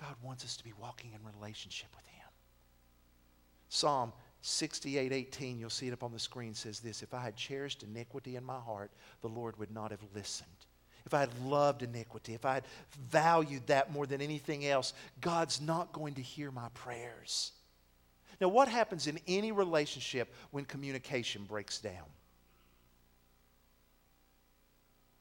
God 0.00 0.14
wants 0.22 0.44
us 0.44 0.56
to 0.58 0.64
be 0.64 0.74
walking 0.78 1.12
in 1.12 1.20
relationship 1.38 1.88
with 1.96 2.06
Him. 2.06 2.28
Psalm 3.68 4.12
68 4.42 5.10
18, 5.10 5.58
you'll 5.58 5.70
see 5.70 5.88
it 5.88 5.92
up 5.92 6.02
on 6.04 6.12
the 6.12 6.18
screen, 6.18 6.54
says 6.54 6.78
this 6.78 7.02
If 7.02 7.14
I 7.14 7.22
had 7.22 7.34
cherished 7.34 7.82
iniquity 7.82 8.36
in 8.36 8.44
my 8.44 8.60
heart, 8.60 8.92
the 9.22 9.28
Lord 9.28 9.58
would 9.58 9.72
not 9.72 9.90
have 9.90 10.04
listened 10.14 10.48
if 11.06 11.12
I 11.12 11.20
had 11.20 11.38
loved 11.44 11.82
iniquity, 11.82 12.34
if 12.34 12.44
I 12.44 12.54
had 12.54 12.64
valued 13.10 13.66
that 13.66 13.92
more 13.92 14.06
than 14.06 14.20
anything 14.20 14.66
else, 14.66 14.94
God's 15.20 15.60
not 15.60 15.92
going 15.92 16.14
to 16.14 16.22
hear 16.22 16.50
my 16.50 16.68
prayers. 16.72 17.52
Now, 18.40 18.48
what 18.48 18.68
happens 18.68 19.06
in 19.06 19.18
any 19.28 19.52
relationship 19.52 20.32
when 20.50 20.64
communication 20.64 21.44
breaks 21.44 21.78
down? 21.78 22.04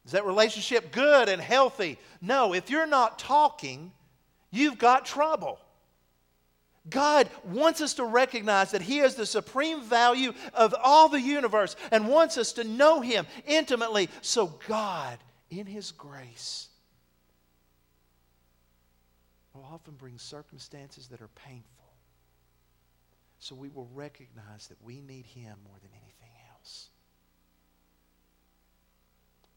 Is 0.05 0.11
that 0.11 0.25
relationship 0.25 0.91
good 0.91 1.29
and 1.29 1.41
healthy? 1.41 1.97
No, 2.21 2.53
if 2.53 2.69
you're 2.69 2.87
not 2.87 3.19
talking, 3.19 3.91
you've 4.51 4.77
got 4.77 5.05
trouble. 5.05 5.59
God 6.89 7.29
wants 7.45 7.79
us 7.79 7.93
to 7.93 8.03
recognize 8.03 8.71
that 8.71 8.81
He 8.81 8.99
is 8.99 9.15
the 9.15 9.25
supreme 9.25 9.81
value 9.81 10.33
of 10.53 10.75
all 10.83 11.07
the 11.07 11.21
universe 11.21 11.77
and 11.91 12.09
wants 12.09 12.37
us 12.37 12.53
to 12.53 12.65
know 12.65 12.99
Him 12.99 13.25
intimately. 13.45 14.09
So, 14.21 14.47
God, 14.67 15.17
in 15.59 15.65
His 15.65 15.91
grace, 15.91 16.69
will 19.53 19.67
often 19.71 19.93
bring 19.93 20.17
circumstances 20.17 21.07
that 21.09 21.21
are 21.21 21.29
painful. 21.29 21.69
So 23.39 23.55
we 23.55 23.69
will 23.69 23.89
recognize 23.93 24.67
that 24.67 24.81
we 24.83 25.01
need 25.01 25.25
Him 25.25 25.57
more 25.65 25.77
than 25.81 25.91
anything 25.93 26.31
else. 26.51 26.89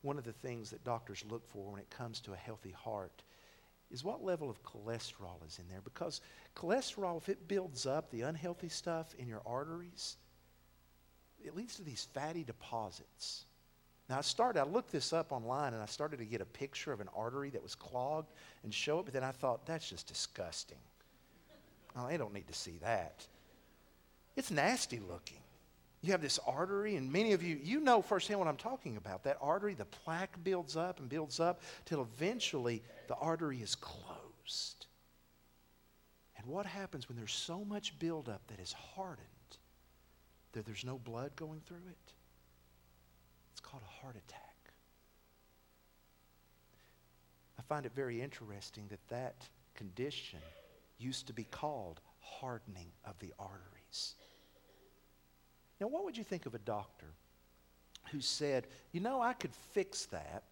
One 0.03 0.19
of 0.19 0.25
the 0.25 0.33
things 0.33 0.71
that 0.71 0.85
doctors 0.85 1.25
look 1.29 1.49
for 1.49 1.71
when 1.71 1.81
it 1.81 1.91
comes 1.91 2.21
to 2.21 2.33
a 2.33 2.37
healthy 2.37 2.73
heart 2.73 3.23
is 3.91 4.05
what 4.05 4.25
level 4.25 4.51
of 4.51 4.63
cholesterol 4.63 5.47
is 5.47 5.59
in 5.59 5.69
there. 5.69 5.81
Because 5.83 6.21
cholesterol, 6.57 7.17
if 7.19 7.29
it 7.29 7.49
builds 7.49 7.87
up, 7.87 8.11
the 8.11 8.23
unhealthy 8.23 8.69
stuff 8.69 9.15
in 9.19 9.29
your 9.29 9.43
arteries, 9.47 10.17
it 11.45 11.55
leads 11.55 11.77
to 11.77 11.85
these 11.85 12.09
fatty 12.13 12.45
deposits. 12.45 13.45
Now, 14.09 14.19
I 14.19 14.21
started, 14.21 14.61
I 14.61 14.65
looked 14.65 14.93
this 14.93 15.13
up 15.13 15.33
online 15.33 15.75
and 15.75 15.83
I 15.83 15.87
started 15.87 16.19
to 16.19 16.25
get 16.25 16.41
a 16.41 16.47
picture 16.47 16.93
of 16.93 17.01
an 17.01 17.09
artery 17.17 17.51
that 17.51 17.63
was 17.63 17.75
clogged 17.75 18.33
and 18.63 18.73
show 18.73 19.01
it, 19.01 19.05
but 19.05 19.15
then 19.15 19.25
I 19.25 19.33
thought, 19.33 19.67
that's 19.67 19.89
just 19.89 20.07
disgusting. 20.07 20.79
Oh, 21.97 22.07
they 22.07 22.17
don't 22.17 22.33
need 22.33 22.47
to 22.47 22.55
see 22.55 22.79
that. 22.83 23.27
It's 24.37 24.51
nasty 24.51 25.01
looking. 25.01 25.39
You 26.03 26.13
have 26.13 26.23
this 26.23 26.39
artery, 26.47 26.95
and 26.95 27.11
many 27.11 27.33
of 27.33 27.43
you, 27.43 27.59
you 27.61 27.81
know 27.81 28.01
firsthand 28.01 28.39
what 28.39 28.49
I'm 28.49 28.57
talking 28.57 28.97
about. 28.97 29.25
That 29.25 29.39
artery, 29.41 29.75
the 29.75 29.87
plaque 29.87 30.37
builds 30.45 30.77
up 30.77 31.01
and 31.01 31.09
builds 31.09 31.41
up 31.41 31.63
till 31.85 32.03
eventually 32.03 32.83
the 33.09 33.17
artery 33.17 33.61
is 33.61 33.75
closed. 33.75 34.87
And 36.37 36.47
what 36.47 36.67
happens 36.67 37.09
when 37.09 37.17
there's 37.17 37.33
so 37.33 37.65
much 37.65 37.99
buildup 37.99 38.47
that 38.49 38.61
is 38.61 38.73
hardened 38.73 39.27
that 40.53 40.65
there's 40.65 40.85
no 40.85 40.99
blood 40.99 41.35
going 41.35 41.61
through 41.67 41.89
it? 41.91 42.13
Called 43.69 43.83
a 43.83 44.01
heart 44.01 44.15
attack. 44.17 44.73
I 47.59 47.63
find 47.63 47.85
it 47.85 47.93
very 47.97 48.23
interesting 48.23 48.85
that 48.91 49.01
that 49.09 49.35
condition 49.75 50.39
used 50.99 51.27
to 51.27 51.33
be 51.33 51.45
called 51.45 52.01
hardening 52.21 52.87
of 53.05 53.19
the 53.19 53.33
arteries. 53.41 54.15
Now, 55.81 55.89
what 55.89 56.05
would 56.05 56.17
you 56.17 56.23
think 56.23 56.47
of 56.47 56.55
a 56.55 56.61
doctor 56.61 57.07
who 58.13 58.21
said, 58.21 58.69
you 58.93 59.01
know, 59.01 59.21
I 59.21 59.33
could 59.33 59.53
fix 59.73 60.07
that, 60.07 60.45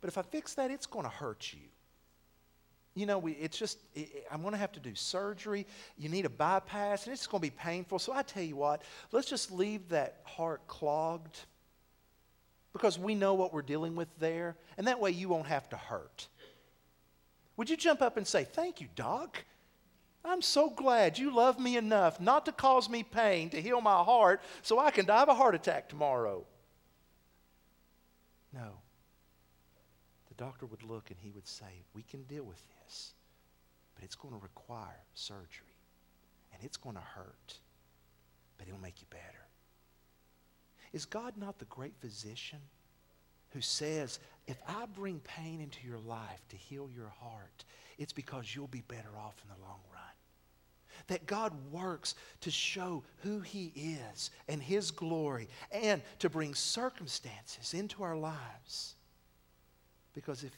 but 0.00 0.08
if 0.08 0.16
I 0.16 0.22
fix 0.22 0.54
that, 0.54 0.70
it's 0.70 0.86
going 0.86 1.04
to 1.04 1.10
hurt 1.10 1.52
you? 1.52 1.68
You 2.94 3.06
know, 3.06 3.18
we, 3.18 3.32
it's 3.32 3.58
just, 3.58 3.78
it, 3.96 4.26
I'm 4.30 4.42
going 4.42 4.52
to 4.52 4.58
have 4.58 4.72
to 4.72 4.80
do 4.80 4.94
surgery. 4.94 5.66
You 5.98 6.08
need 6.08 6.24
a 6.24 6.30
bypass, 6.30 7.04
and 7.06 7.12
it's 7.12 7.26
going 7.26 7.40
to 7.40 7.50
be 7.50 7.56
painful. 7.56 7.98
So 7.98 8.12
I 8.12 8.22
tell 8.22 8.44
you 8.44 8.54
what, 8.54 8.82
let's 9.10 9.28
just 9.28 9.50
leave 9.50 9.88
that 9.88 10.20
heart 10.24 10.64
clogged 10.68 11.40
because 12.74 12.98
we 12.98 13.14
know 13.14 13.32
what 13.32 13.54
we're 13.54 13.62
dealing 13.62 13.94
with 13.94 14.08
there, 14.18 14.56
and 14.76 14.86
that 14.88 15.00
way 15.00 15.12
you 15.12 15.28
won't 15.30 15.46
have 15.46 15.68
to 15.70 15.76
hurt. 15.76 16.28
Would 17.56 17.70
you 17.70 17.76
jump 17.76 18.02
up 18.02 18.18
and 18.18 18.26
say, 18.26 18.44
Thank 18.44 18.82
you, 18.82 18.88
Doc? 18.94 19.42
I'm 20.26 20.42
so 20.42 20.70
glad 20.70 21.18
you 21.18 21.34
love 21.34 21.58
me 21.58 21.76
enough 21.76 22.18
not 22.18 22.46
to 22.46 22.52
cause 22.52 22.88
me 22.88 23.02
pain 23.02 23.50
to 23.50 23.60
heal 23.60 23.80
my 23.80 24.02
heart 24.02 24.40
so 24.62 24.78
I 24.78 24.90
can 24.90 25.04
die 25.04 25.22
of 25.22 25.28
a 25.28 25.34
heart 25.34 25.54
attack 25.54 25.88
tomorrow. 25.88 26.44
No. 28.54 28.78
The 30.28 30.34
doctor 30.34 30.64
would 30.64 30.82
look 30.82 31.10
and 31.10 31.18
he 31.20 31.30
would 31.30 31.46
say, 31.46 31.84
We 31.94 32.02
can 32.02 32.24
deal 32.24 32.44
with 32.44 32.62
this, 32.82 33.12
but 33.94 34.02
it's 34.02 34.16
going 34.16 34.34
to 34.34 34.40
require 34.40 35.04
surgery, 35.14 35.78
and 36.52 36.62
it's 36.64 36.76
going 36.76 36.96
to 36.96 37.02
hurt, 37.02 37.58
but 38.58 38.66
it'll 38.66 38.80
make 38.80 39.00
you 39.00 39.06
better. 39.10 39.44
Is 40.94 41.04
God 41.04 41.34
not 41.36 41.58
the 41.58 41.66
great 41.66 41.94
physician 42.00 42.60
who 43.50 43.60
says, 43.60 44.18
If 44.46 44.56
I 44.66 44.86
bring 44.86 45.20
pain 45.20 45.60
into 45.60 45.86
your 45.86 45.98
life 45.98 46.40
to 46.48 46.56
heal 46.56 46.88
your 46.94 47.12
heart, 47.20 47.64
it's 47.98 48.12
because 48.12 48.54
you'll 48.54 48.68
be 48.68 48.84
better 48.88 49.10
off 49.18 49.34
in 49.42 49.48
the 49.54 49.62
long 49.66 49.80
run? 49.92 50.04
that 51.08 51.26
God 51.26 51.52
works 51.70 52.14
to 52.40 52.50
show 52.50 53.02
who 53.22 53.40
He 53.40 53.72
is 54.12 54.30
and 54.48 54.62
His 54.62 54.90
glory 54.90 55.48
and 55.70 56.02
to 56.20 56.30
bring 56.30 56.54
circumstances 56.54 57.74
into 57.74 58.02
our 58.02 58.16
lives. 58.16 58.94
Because 60.14 60.44
if, 60.44 60.52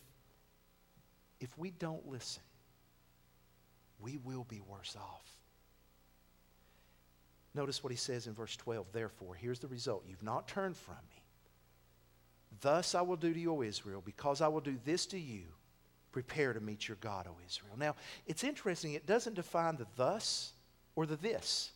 if 1.40 1.56
we 1.58 1.70
don't 1.70 2.06
listen, 2.08 2.42
we 3.98 4.18
will 4.18 4.44
be 4.44 4.60
worse 4.60 4.96
off. 4.96 5.35
Notice 7.56 7.82
what 7.82 7.90
he 7.90 7.96
says 7.96 8.28
in 8.28 8.34
verse 8.34 8.56
12. 8.56 8.86
Therefore, 8.92 9.34
here's 9.34 9.58
the 9.58 9.66
result. 9.66 10.04
You've 10.06 10.22
not 10.22 10.46
turned 10.46 10.76
from 10.76 10.94
me. 11.10 11.22
Thus 12.60 12.94
I 12.94 13.02
will 13.02 13.16
do 13.16 13.32
to 13.32 13.40
you, 13.40 13.52
O 13.52 13.62
Israel, 13.62 14.02
because 14.04 14.40
I 14.40 14.48
will 14.48 14.60
do 14.60 14.76
this 14.84 15.06
to 15.06 15.18
you 15.18 15.46
Prepare 16.16 16.54
to 16.54 16.60
meet 16.60 16.88
your 16.88 16.96
God, 17.02 17.26
O 17.28 17.36
Israel. 17.46 17.74
Now, 17.76 17.94
it's 18.26 18.42
interesting, 18.42 18.94
it 18.94 19.04
doesn't 19.04 19.34
define 19.34 19.76
the 19.76 19.86
thus 19.96 20.54
or 20.94 21.04
the 21.04 21.16
this. 21.16 21.72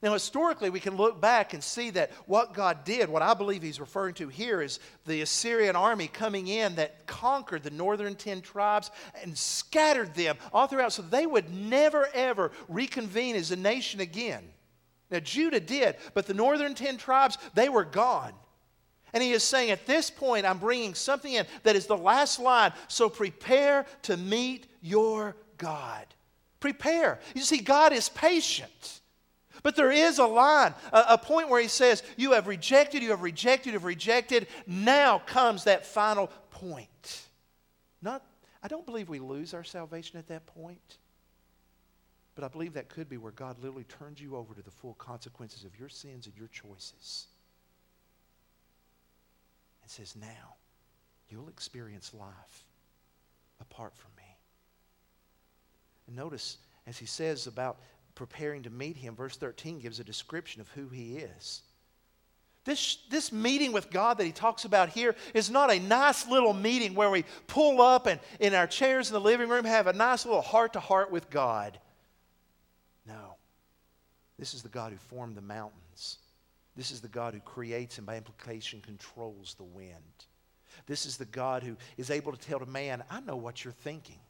Now, 0.00 0.12
historically, 0.12 0.70
we 0.70 0.78
can 0.78 0.96
look 0.96 1.20
back 1.20 1.54
and 1.54 1.64
see 1.64 1.90
that 1.90 2.12
what 2.26 2.54
God 2.54 2.84
did, 2.84 3.08
what 3.08 3.20
I 3.20 3.34
believe 3.34 3.62
he's 3.62 3.80
referring 3.80 4.14
to 4.14 4.28
here, 4.28 4.62
is 4.62 4.78
the 5.06 5.22
Assyrian 5.22 5.74
army 5.74 6.06
coming 6.06 6.46
in 6.46 6.76
that 6.76 7.08
conquered 7.08 7.64
the 7.64 7.70
northern 7.70 8.14
ten 8.14 8.42
tribes 8.42 8.92
and 9.24 9.36
scattered 9.36 10.14
them 10.14 10.36
all 10.52 10.68
throughout 10.68 10.92
so 10.92 11.02
they 11.02 11.26
would 11.26 11.52
never, 11.52 12.08
ever 12.14 12.52
reconvene 12.68 13.34
as 13.34 13.50
a 13.50 13.56
nation 13.56 13.98
again. 13.98 14.44
Now, 15.10 15.20
Judah 15.20 15.60
did, 15.60 15.96
but 16.14 16.26
the 16.26 16.34
northern 16.34 16.74
ten 16.74 16.96
tribes, 16.96 17.38
they 17.54 17.68
were 17.68 17.84
gone. 17.84 18.32
And 19.12 19.22
he 19.22 19.32
is 19.32 19.42
saying, 19.42 19.70
at 19.70 19.86
this 19.86 20.10
point, 20.10 20.44
I'm 20.44 20.58
bringing 20.58 20.94
something 20.94 21.32
in 21.32 21.46
that 21.62 21.76
is 21.76 21.86
the 21.86 21.96
last 21.96 22.38
line. 22.38 22.72
So 22.88 23.08
prepare 23.08 23.86
to 24.02 24.16
meet 24.16 24.66
your 24.82 25.34
God. 25.56 26.06
Prepare. 26.60 27.20
You 27.34 27.42
see, 27.42 27.58
God 27.58 27.92
is 27.92 28.08
patient. 28.10 29.00
But 29.62 29.76
there 29.76 29.90
is 29.90 30.18
a 30.18 30.26
line, 30.26 30.74
a, 30.92 31.04
a, 31.10 31.18
point 31.18 31.48
where 31.48 31.60
he 31.60 31.68
says, 31.68 32.02
You 32.16 32.32
have 32.32 32.46
rejected, 32.46 33.02
you 33.02 33.10
have 33.10 33.22
rejected, 33.22 33.70
you 33.70 33.72
have 33.72 33.84
rejected. 33.84 34.46
Now 34.66 35.18
comes 35.18 35.64
that 35.64 35.84
final 35.84 36.28
point. 36.50 37.22
Not, 38.00 38.22
I 38.62 38.68
don't 38.68 38.86
believe 38.86 39.08
we 39.08 39.18
lose 39.18 39.54
our 39.54 39.64
salvation 39.64 40.18
at 40.18 40.28
that 40.28 40.46
point. 40.46 40.98
But 42.38 42.44
I 42.44 42.48
believe 42.50 42.74
that 42.74 42.88
could 42.88 43.08
be 43.08 43.16
where 43.16 43.32
God 43.32 43.58
literally 43.58 43.82
turns 43.82 44.20
you 44.20 44.36
over 44.36 44.54
to 44.54 44.62
the 44.62 44.70
full 44.70 44.94
consequences 44.94 45.64
of 45.64 45.76
your 45.76 45.88
sins 45.88 46.26
and 46.26 46.36
your 46.36 46.46
choices 46.46 47.26
and 49.82 49.90
says, 49.90 50.14
Now 50.14 50.54
you'll 51.28 51.48
experience 51.48 52.14
life 52.14 52.64
apart 53.60 53.96
from 53.96 54.12
me. 54.16 54.36
And 56.06 56.14
notice, 56.14 56.58
as 56.86 56.96
he 56.96 57.06
says 57.06 57.48
about 57.48 57.80
preparing 58.14 58.62
to 58.62 58.70
meet 58.70 58.96
him, 58.96 59.16
verse 59.16 59.36
13 59.36 59.80
gives 59.80 59.98
a 59.98 60.04
description 60.04 60.60
of 60.60 60.68
who 60.68 60.88
he 60.90 61.16
is. 61.16 61.62
This, 62.64 62.98
this 63.10 63.32
meeting 63.32 63.72
with 63.72 63.90
God 63.90 64.16
that 64.18 64.24
he 64.26 64.30
talks 64.30 64.64
about 64.64 64.90
here 64.90 65.16
is 65.34 65.50
not 65.50 65.72
a 65.72 65.80
nice 65.80 66.28
little 66.28 66.54
meeting 66.54 66.94
where 66.94 67.10
we 67.10 67.24
pull 67.48 67.82
up 67.82 68.06
and 68.06 68.20
in 68.38 68.54
our 68.54 68.68
chairs 68.68 69.08
in 69.08 69.14
the 69.14 69.20
living 69.20 69.48
room 69.48 69.64
have 69.64 69.88
a 69.88 69.92
nice 69.92 70.24
little 70.24 70.40
heart 70.40 70.74
to 70.74 70.80
heart 70.80 71.10
with 71.10 71.30
God. 71.30 71.80
This 74.38 74.54
is 74.54 74.62
the 74.62 74.68
God 74.68 74.92
who 74.92 74.98
formed 74.98 75.36
the 75.36 75.42
mountains 75.42 76.18
this 76.78 76.92
is 76.92 77.00
the 77.00 77.08
God 77.08 77.34
who 77.34 77.40
creates 77.40 77.98
and 77.98 78.06
by 78.06 78.16
implication 78.16 78.80
controls 78.80 79.56
the 79.58 79.64
wind. 79.64 79.96
This 80.86 81.06
is 81.06 81.16
the 81.16 81.24
God 81.24 81.64
who 81.64 81.76
is 81.96 82.08
able 82.08 82.30
to 82.30 82.38
tell 82.38 82.60
to 82.60 82.66
man, 82.66 83.02
I 83.10 83.18
know 83.20 83.34
what 83.34 83.64
you're 83.64 83.72
thinking. 83.72 84.20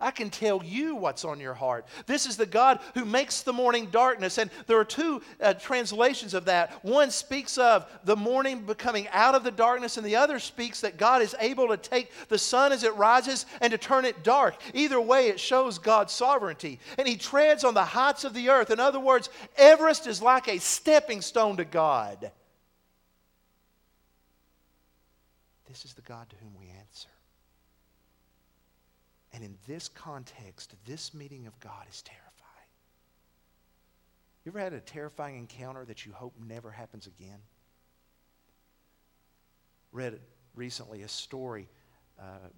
I 0.00 0.10
can 0.10 0.30
tell 0.30 0.62
you 0.62 0.94
what's 0.94 1.24
on 1.24 1.40
your 1.40 1.54
heart. 1.54 1.86
This 2.06 2.26
is 2.26 2.36
the 2.36 2.46
God 2.46 2.80
who 2.94 3.04
makes 3.04 3.42
the 3.42 3.52
morning 3.52 3.86
darkness. 3.90 4.38
And 4.38 4.50
there 4.66 4.78
are 4.78 4.84
two 4.84 5.22
uh, 5.40 5.54
translations 5.54 6.34
of 6.34 6.44
that. 6.46 6.84
One 6.84 7.10
speaks 7.10 7.58
of 7.58 7.86
the 8.04 8.16
morning 8.16 8.62
becoming 8.62 9.08
out 9.08 9.34
of 9.34 9.44
the 9.44 9.50
darkness, 9.50 9.96
and 9.96 10.06
the 10.06 10.16
other 10.16 10.38
speaks 10.38 10.80
that 10.82 10.98
God 10.98 11.22
is 11.22 11.34
able 11.40 11.68
to 11.68 11.76
take 11.76 12.10
the 12.28 12.38
sun 12.38 12.72
as 12.72 12.84
it 12.84 12.94
rises 12.96 13.46
and 13.60 13.70
to 13.70 13.78
turn 13.78 14.04
it 14.04 14.22
dark. 14.22 14.56
Either 14.74 15.00
way, 15.00 15.28
it 15.28 15.40
shows 15.40 15.78
God's 15.78 16.12
sovereignty. 16.12 16.78
And 16.98 17.08
He 17.08 17.16
treads 17.16 17.64
on 17.64 17.74
the 17.74 17.84
heights 17.84 18.24
of 18.24 18.34
the 18.34 18.50
earth. 18.50 18.70
In 18.70 18.80
other 18.80 19.00
words, 19.00 19.30
Everest 19.56 20.06
is 20.06 20.20
like 20.20 20.48
a 20.48 20.58
stepping 20.58 21.20
stone 21.20 21.56
to 21.56 21.64
God. 21.64 22.30
This 25.68 25.84
is 25.84 25.94
the 25.94 26.02
God 26.02 26.28
to 26.30 26.36
whom 26.36 26.54
we. 26.58 26.65
And 29.36 29.44
in 29.44 29.54
this 29.66 29.88
context, 29.88 30.74
this 30.86 31.12
meeting 31.12 31.46
of 31.46 31.60
God 31.60 31.84
is 31.90 32.00
terrifying. 32.00 32.24
You 34.42 34.50
ever 34.50 34.58
had 34.58 34.72
a 34.72 34.80
terrifying 34.80 35.36
encounter 35.36 35.84
that 35.84 36.06
you 36.06 36.12
hope 36.12 36.32
never 36.42 36.70
happens 36.70 37.06
again? 37.06 37.38
Read 39.92 40.18
recently 40.54 41.02
a 41.02 41.08
story, 41.08 41.68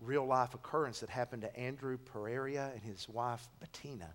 real 0.00 0.24
life 0.24 0.54
occurrence 0.54 1.00
that 1.00 1.10
happened 1.10 1.42
to 1.42 1.58
Andrew 1.58 1.98
Pereira 1.98 2.70
and 2.72 2.82
his 2.82 3.08
wife 3.08 3.48
Bettina. 3.58 4.14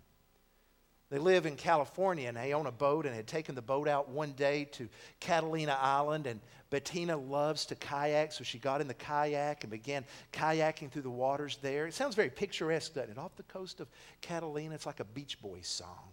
They 1.14 1.20
live 1.20 1.46
in 1.46 1.54
California 1.54 2.26
and 2.26 2.36
they 2.36 2.54
own 2.54 2.66
a 2.66 2.72
boat 2.72 3.06
and 3.06 3.14
had 3.14 3.28
taken 3.28 3.54
the 3.54 3.62
boat 3.62 3.86
out 3.86 4.08
one 4.08 4.32
day 4.32 4.64
to 4.72 4.88
Catalina 5.20 5.78
Island. 5.80 6.26
And 6.26 6.40
Bettina 6.70 7.16
loves 7.16 7.66
to 7.66 7.76
kayak, 7.76 8.32
so 8.32 8.42
she 8.42 8.58
got 8.58 8.80
in 8.80 8.88
the 8.88 8.94
kayak 8.94 9.62
and 9.62 9.70
began 9.70 10.04
kayaking 10.32 10.90
through 10.90 11.02
the 11.02 11.10
waters 11.10 11.56
there. 11.62 11.86
It 11.86 11.94
sounds 11.94 12.16
very 12.16 12.30
picturesque, 12.30 12.94
doesn't 12.94 13.12
it? 13.12 13.18
Off 13.18 13.36
the 13.36 13.44
coast 13.44 13.78
of 13.78 13.86
Catalina, 14.22 14.74
it's 14.74 14.86
like 14.86 14.98
a 14.98 15.04
Beach 15.04 15.40
Boys 15.40 15.68
song. 15.68 16.10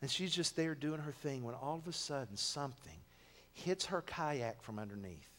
And 0.00 0.08
she's 0.08 0.32
just 0.32 0.54
there 0.54 0.76
doing 0.76 1.00
her 1.00 1.10
thing 1.10 1.42
when 1.42 1.56
all 1.56 1.74
of 1.74 1.88
a 1.88 1.92
sudden 1.92 2.36
something 2.36 3.00
hits 3.54 3.86
her 3.86 4.02
kayak 4.02 4.62
from 4.62 4.78
underneath. 4.78 5.35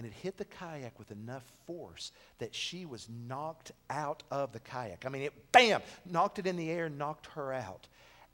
And 0.00 0.06
it 0.06 0.14
hit 0.14 0.38
the 0.38 0.46
kayak 0.46 0.98
with 0.98 1.10
enough 1.10 1.42
force 1.66 2.10
that 2.38 2.54
she 2.54 2.86
was 2.86 3.06
knocked 3.28 3.72
out 3.90 4.22
of 4.30 4.50
the 4.52 4.60
kayak. 4.60 5.04
I 5.04 5.10
mean, 5.10 5.20
it 5.20 5.52
bam, 5.52 5.82
knocked 6.06 6.38
it 6.38 6.46
in 6.46 6.56
the 6.56 6.70
air, 6.70 6.88
knocked 6.88 7.26
her 7.34 7.52
out 7.52 7.86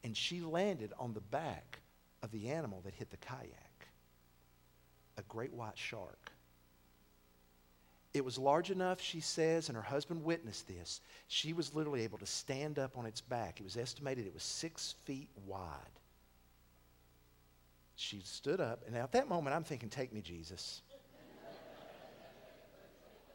and 0.07 0.17
she 0.17 0.41
landed 0.41 0.93
on 1.01 1.15
the 1.15 1.21
back 1.21 1.81
of 2.23 2.31
the 2.31 2.49
animal 2.51 2.81
that 2.85 2.95
hit 2.95 3.11
the 3.11 3.17
kayak 3.17 3.89
a 5.19 5.23
great 5.23 5.53
white 5.53 5.77
shark. 5.77 6.31
It 8.15 8.25
was 8.25 8.39
large 8.39 8.71
enough, 8.71 9.01
she 9.01 9.21
says, 9.21 9.69
and 9.69 9.75
her 9.75 9.83
husband 9.83 10.23
witnessed 10.23 10.69
this. 10.69 11.01
She 11.27 11.53
was 11.53 11.75
literally 11.75 12.03
able 12.03 12.19
to 12.19 12.27
stand 12.27 12.79
up 12.79 12.97
on 12.97 13.05
its 13.05 13.21
back. 13.21 13.59
It 13.59 13.65
was 13.65 13.77
estimated 13.77 14.27
it 14.27 14.35
was 14.35 14.45
six 14.45 14.95
feet 15.05 15.29
wide. 15.45 15.81
She 17.97 18.21
stood 18.25 18.61
up, 18.61 18.85
and 18.87 18.97
at 18.97 19.11
that 19.13 19.29
moment, 19.29 19.57
I'm 19.57 19.65
thinking, 19.65 19.89
Take 19.89 20.13
me, 20.13 20.21
Jesus. 20.21 20.83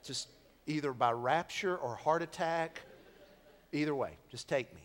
Just 0.03 0.29
either 0.67 0.93
by 0.93 1.11
rapture 1.11 1.75
or 1.77 1.95
heart 1.95 2.21
attack, 2.21 2.81
either 3.71 3.95
way, 3.95 4.17
just 4.29 4.47
take 4.47 4.73
me. 4.73 4.81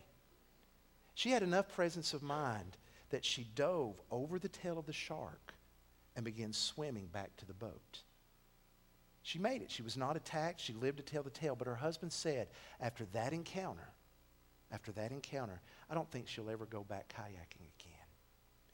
She 1.13 1.31
had 1.31 1.43
enough 1.43 1.67
presence 1.73 2.13
of 2.13 2.21
mind 2.21 2.77
that 3.09 3.25
she 3.25 3.47
dove 3.55 3.99
over 4.11 4.37
the 4.37 4.49
tail 4.49 4.77
of 4.77 4.85
the 4.85 4.93
shark 4.93 5.53
and 6.15 6.25
began 6.25 6.53
swimming 6.53 7.07
back 7.07 7.35
to 7.37 7.45
the 7.45 7.53
boat. 7.53 8.01
She 9.23 9.39
made 9.39 9.61
it. 9.61 9.69
She 9.69 9.81
was 9.81 9.97
not 9.97 10.15
attacked. 10.15 10.61
She 10.61 10.73
lived 10.73 10.97
to 10.97 11.03
tell 11.03 11.23
the 11.23 11.29
tale. 11.29 11.55
But 11.55 11.67
her 11.67 11.75
husband 11.75 12.13
said, 12.13 12.47
after 12.79 13.05
that 13.13 13.33
encounter, 13.33 13.89
after 14.71 14.91
that 14.93 15.11
encounter, 15.11 15.61
I 15.89 15.95
don't 15.95 16.09
think 16.09 16.27
she'll 16.27 16.49
ever 16.49 16.65
go 16.65 16.83
back 16.83 17.13
kayaking 17.13 17.67
again. 17.79 18.07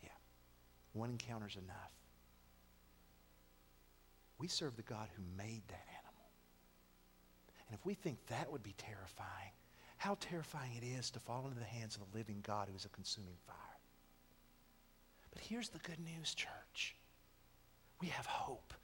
Yeah, 0.03 0.09
one 0.93 1.09
encounter's 1.09 1.55
enough. 1.55 1.91
We 4.37 4.47
serve 4.47 4.75
the 4.75 4.83
God 4.83 5.07
who 5.15 5.23
made 5.37 5.63
that. 5.69 5.92
And 7.73 7.79
if 7.79 7.87
we 7.87 7.95
think 7.95 8.19
that 8.27 8.51
would 8.51 8.61
be 8.61 8.75
terrifying, 8.77 9.49
how 9.97 10.15
terrifying 10.19 10.73
it 10.79 10.85
is 10.85 11.09
to 11.09 11.19
fall 11.19 11.47
into 11.47 11.57
the 11.57 11.65
hands 11.65 11.95
of 11.95 12.01
the 12.01 12.15
living 12.15 12.37
God 12.45 12.67
who 12.69 12.75
is 12.75 12.85
a 12.85 12.89
consuming 12.89 13.33
fire. 13.47 13.55
But 15.31 15.41
here's 15.41 15.69
the 15.69 15.79
good 15.79 15.97
news, 15.99 16.35
church 16.35 16.93
we 17.99 18.09
have 18.09 18.27
hope. 18.27 18.75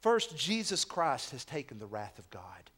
First, 0.00 0.36
Jesus 0.36 0.84
Christ 0.84 1.30
has 1.30 1.46
taken 1.46 1.78
the 1.78 1.86
wrath 1.86 2.18
of 2.18 2.28
God. 2.28 2.70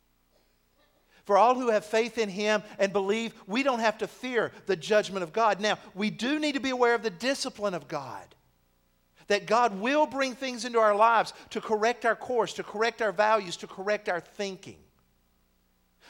For 1.24 1.36
all 1.36 1.56
who 1.56 1.70
have 1.70 1.84
faith 1.84 2.16
in 2.16 2.28
him 2.28 2.62
and 2.78 2.92
believe, 2.92 3.34
we 3.48 3.64
don't 3.64 3.80
have 3.80 3.98
to 3.98 4.06
fear 4.06 4.52
the 4.66 4.76
judgment 4.76 5.24
of 5.24 5.32
God. 5.32 5.60
Now, 5.60 5.80
we 5.96 6.10
do 6.10 6.38
need 6.38 6.54
to 6.54 6.60
be 6.60 6.70
aware 6.70 6.94
of 6.94 7.02
the 7.02 7.10
discipline 7.10 7.74
of 7.74 7.88
God. 7.88 8.36
That 9.26 9.46
God 9.46 9.80
will 9.80 10.06
bring 10.06 10.36
things 10.36 10.64
into 10.64 10.78
our 10.78 10.94
lives 10.94 11.32
to 11.50 11.60
correct 11.60 12.04
our 12.04 12.14
course, 12.14 12.52
to 12.52 12.62
correct 12.62 13.02
our 13.02 13.10
values, 13.10 13.56
to 13.56 13.66
correct 13.66 14.08
our 14.08 14.20
thinking. 14.20 14.76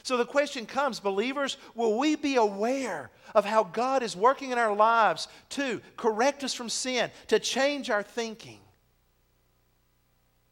So 0.02 0.16
the 0.16 0.24
question 0.24 0.66
comes 0.66 1.00
believers, 1.00 1.56
will 1.74 1.98
we 1.98 2.16
be 2.16 2.36
aware 2.36 3.10
of 3.34 3.44
how 3.44 3.64
God 3.64 4.02
is 4.02 4.16
working 4.16 4.50
in 4.52 4.58
our 4.58 4.74
lives 4.74 5.28
to 5.50 5.80
correct 5.96 6.44
us 6.44 6.54
from 6.54 6.68
sin, 6.68 7.10
to 7.28 7.38
change 7.38 7.90
our 7.90 8.02
thinking? 8.02 8.60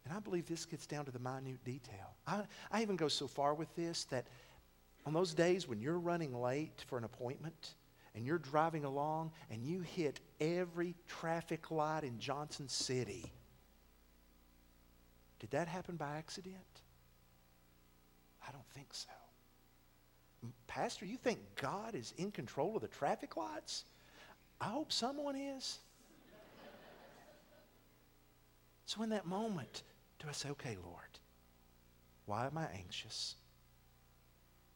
And 0.05 0.15
I 0.15 0.19
believe 0.19 0.47
this 0.47 0.65
gets 0.65 0.85
down 0.85 1.05
to 1.05 1.11
the 1.11 1.19
minute 1.19 1.63
detail. 1.65 2.15
I, 2.25 2.43
I 2.71 2.81
even 2.81 2.95
go 2.95 3.07
so 3.07 3.27
far 3.27 3.53
with 3.53 3.73
this 3.75 4.05
that 4.05 4.25
on 5.05 5.13
those 5.13 5.33
days 5.33 5.67
when 5.67 5.81
you're 5.81 5.99
running 5.99 6.33
late 6.33 6.83
for 6.87 6.97
an 6.97 7.03
appointment 7.03 7.75
and 8.15 8.25
you're 8.25 8.37
driving 8.37 8.85
along 8.85 9.31
and 9.51 9.63
you 9.63 9.81
hit 9.81 10.19
every 10.39 10.95
traffic 11.07 11.71
light 11.71 12.03
in 12.03 12.19
Johnson 12.19 12.67
City, 12.69 13.31
did 15.39 15.51
that 15.51 15.67
happen 15.67 15.97
by 15.97 16.17
accident? 16.17 16.55
I 18.47 18.51
don't 18.51 18.67
think 18.73 18.93
so. 18.93 19.09
Pastor, 20.67 21.05
you 21.05 21.17
think 21.17 21.39
God 21.55 21.95
is 21.95 22.13
in 22.17 22.31
control 22.31 22.75
of 22.75 22.81
the 22.81 22.87
traffic 22.87 23.37
lights? 23.37 23.85
I 24.61 24.65
hope 24.65 24.91
someone 24.91 25.35
is. 25.35 25.79
so, 28.85 29.03
in 29.03 29.09
that 29.09 29.25
moment, 29.25 29.83
do 30.19 30.27
I 30.29 30.31
say, 30.31 30.49
okay, 30.49 30.77
Lord, 30.83 31.19
why 32.25 32.45
am 32.45 32.57
I 32.57 32.67
anxious? 32.75 33.35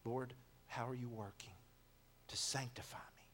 Lord, 0.04 0.34
how 0.68 0.88
are 0.88 0.96
you 0.96 1.10
working 1.10 1.54
to 2.28 2.38
sanctify 2.38 2.98
me, 2.98 3.26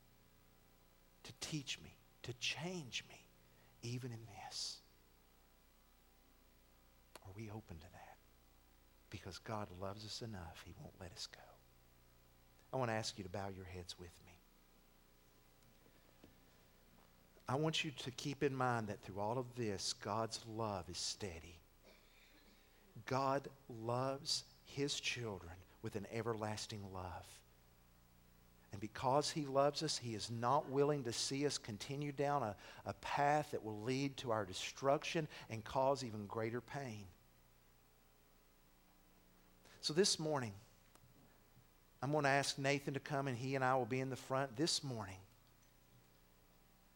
to 1.24 1.48
teach 1.48 1.80
me, 1.84 1.96
to 2.24 2.34
change 2.34 3.04
me, 3.10 3.20
even 3.84 4.12
in 4.12 4.20
this? 4.46 4.78
Are 7.26 7.32
we 7.36 7.50
open 7.50 7.78
to 7.78 7.92
that? 7.94 8.18
Because 9.10 9.38
God 9.38 9.68
loves 9.80 10.06
us 10.06 10.22
enough, 10.22 10.64
He 10.66 10.74
won't 10.82 10.94
let 11.00 11.12
us 11.12 11.28
go. 11.28 11.57
I 12.74 12.78
want 12.78 12.90
to 12.90 12.96
ask 12.96 13.18
you 13.18 13.24
to 13.24 13.30
bow 13.30 13.48
your 13.56 13.66
heads 13.66 13.98
with 13.98 14.12
me. 14.26 14.34
I 17.50 17.56
want 17.56 17.84
you 17.84 17.92
to 17.92 18.12
keep 18.12 18.44
in 18.44 18.54
mind 18.54 18.88
that 18.88 19.02
through 19.02 19.20
all 19.22 19.38
of 19.38 19.46
this, 19.56 19.94
God's 19.94 20.40
love 20.54 20.90
is 20.90 20.98
steady. 20.98 21.60
God 23.06 23.48
loves 23.70 24.44
his 24.66 25.00
children 25.00 25.54
with 25.82 25.96
an 25.96 26.06
everlasting 26.12 26.84
love. 26.94 27.26
And 28.74 28.82
because 28.82 29.30
he 29.30 29.46
loves 29.46 29.82
us, 29.82 29.98
he 29.98 30.14
is 30.14 30.30
not 30.30 30.70
willing 30.70 31.06
to 31.06 31.14
see 31.14 31.46
us 31.46 31.58
continue 31.58 32.12
down 32.12 32.44
a, 32.44 32.56
a 32.86 32.94
path 32.96 33.52
that 33.52 33.64
will 33.64 33.82
lead 33.82 34.18
to 34.18 34.32
our 34.32 34.44
destruction 34.44 35.28
and 35.50 35.64
cause 35.64 36.04
even 36.04 36.26
greater 36.26 36.60
pain. 36.60 37.06
So 39.80 39.94
this 39.94 40.20
morning, 40.20 40.52
I'm 42.02 42.12
going 42.12 42.24
to 42.24 42.30
ask 42.30 42.58
Nathan 42.58 42.94
to 42.94 43.00
come, 43.00 43.28
and 43.28 43.38
he 43.38 43.56
and 43.56 43.64
I 43.64 43.76
will 43.76 43.86
be 43.86 44.00
in 44.00 44.10
the 44.10 44.16
front 44.16 44.56
this 44.56 44.84
morning. 44.84 45.18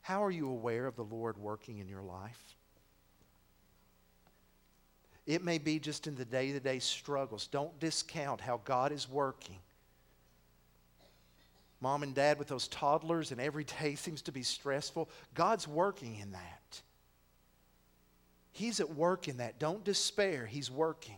How 0.02 0.24
are 0.24 0.32
you 0.32 0.50
aware 0.50 0.88
of 0.88 0.96
the 0.96 1.04
Lord 1.04 1.38
working 1.38 1.80
in 1.80 1.88
your 1.88 2.02
life? 2.02 2.56
It 5.26 5.44
may 5.44 5.58
be 5.60 5.80
just 5.80 6.08
in 6.08 6.16
the 6.16 6.26
day 6.26 6.52
to 6.52 6.60
day 6.60 6.80
struggles. 6.80 7.48
Don't 7.48 7.80
discount 7.80 8.42
how 8.42 8.62
God 8.66 8.92
is 8.92 9.10
working. 9.10 9.60
Mom 11.80 12.04
and 12.04 12.14
dad 12.14 12.38
with 12.38 12.48
those 12.48 12.68
toddlers, 12.68 13.32
and 13.32 13.42
every 13.42 13.64
day 13.64 13.96
seems 13.96 14.22
to 14.24 14.32
be 14.32 14.44
stressful. 14.44 15.10
God's 15.34 15.68
working 15.68 16.18
in 16.20 16.32
that. 16.32 16.82
He's 18.52 18.80
at 18.80 18.96
work 18.96 19.28
in 19.28 19.38
that. 19.38 19.60
Don't 19.60 19.84
despair, 19.84 20.46
He's 20.46 20.70
working. 20.70 21.18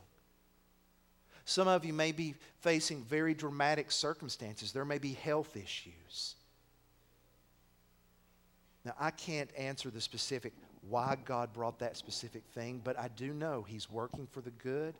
Some 1.45 1.67
of 1.67 1.83
you 1.83 1.93
may 1.93 2.11
be 2.11 2.35
facing 2.61 3.03
very 3.03 3.33
dramatic 3.33 3.91
circumstances. 3.91 4.71
There 4.71 4.85
may 4.85 4.97
be 4.97 5.13
health 5.13 5.57
issues. 5.57 6.35
Now, 8.85 8.93
I 8.99 9.11
can't 9.11 9.49
answer 9.57 9.89
the 9.89 10.01
specific 10.01 10.53
why 10.89 11.17
God 11.23 11.53
brought 11.53 11.79
that 11.79 11.95
specific 11.95 12.43
thing, 12.53 12.81
but 12.83 12.99
I 12.99 13.09
do 13.15 13.33
know 13.33 13.65
He's 13.67 13.89
working 13.89 14.27
for 14.31 14.41
the 14.41 14.51
good 14.51 14.93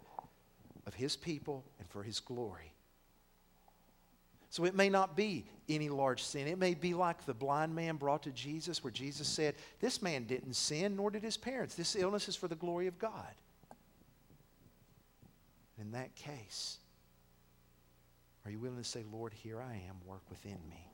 of 0.87 0.93
His 0.93 1.15
people 1.15 1.63
and 1.79 1.89
for 1.89 2.03
His 2.03 2.19
glory. 2.19 2.73
So 4.53 4.65
it 4.65 4.75
may 4.75 4.87
not 4.87 5.15
be 5.15 5.45
any 5.67 5.89
large 5.89 6.21
sin. 6.21 6.47
It 6.47 6.59
may 6.59 6.75
be 6.75 6.93
like 6.93 7.25
the 7.25 7.33
blind 7.33 7.73
man 7.73 7.95
brought 7.95 8.21
to 8.23 8.31
Jesus, 8.31 8.83
where 8.83 8.91
Jesus 8.91 9.27
said, 9.27 9.55
This 9.79 9.99
man 9.99 10.25
didn't 10.25 10.53
sin, 10.53 10.95
nor 10.95 11.09
did 11.09 11.23
his 11.23 11.37
parents. 11.37 11.73
This 11.73 11.95
illness 11.95 12.29
is 12.29 12.35
for 12.35 12.47
the 12.47 12.55
glory 12.55 12.85
of 12.85 12.99
God. 12.99 13.33
In 15.79 15.91
that 15.91 16.15
case, 16.15 16.77
are 18.45 18.51
you 18.51 18.59
willing 18.59 18.77
to 18.77 18.83
say, 18.83 19.03
Lord, 19.11 19.33
here 19.33 19.61
I 19.61 19.73
am, 19.73 19.95
work 20.05 20.21
within 20.29 20.59
me? 20.69 20.87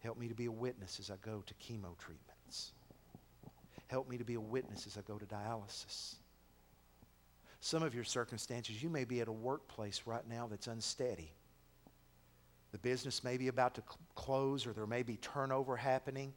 Help 0.00 0.18
me 0.18 0.28
to 0.28 0.34
be 0.34 0.46
a 0.46 0.52
witness 0.52 1.00
as 1.00 1.10
I 1.10 1.16
go 1.20 1.42
to 1.46 1.54
chemo 1.54 1.98
treatments. 1.98 2.72
Help 3.88 4.08
me 4.08 4.16
to 4.18 4.24
be 4.24 4.34
a 4.34 4.40
witness 4.40 4.86
as 4.86 4.96
I 4.96 5.00
go 5.02 5.18
to 5.18 5.26
dialysis. 5.26 6.14
Some 7.60 7.82
of 7.82 7.94
your 7.94 8.04
circumstances, 8.04 8.82
you 8.82 8.88
may 8.88 9.04
be 9.04 9.20
at 9.20 9.28
a 9.28 9.32
workplace 9.32 10.02
right 10.06 10.26
now 10.28 10.46
that's 10.46 10.68
unsteady. 10.68 11.32
The 12.70 12.78
business 12.78 13.24
may 13.24 13.36
be 13.36 13.48
about 13.48 13.74
to 13.74 13.82
cl- 13.82 13.98
close 14.14 14.66
or 14.66 14.72
there 14.72 14.86
may 14.86 15.02
be 15.02 15.16
turnover 15.16 15.76
happening. 15.76 16.32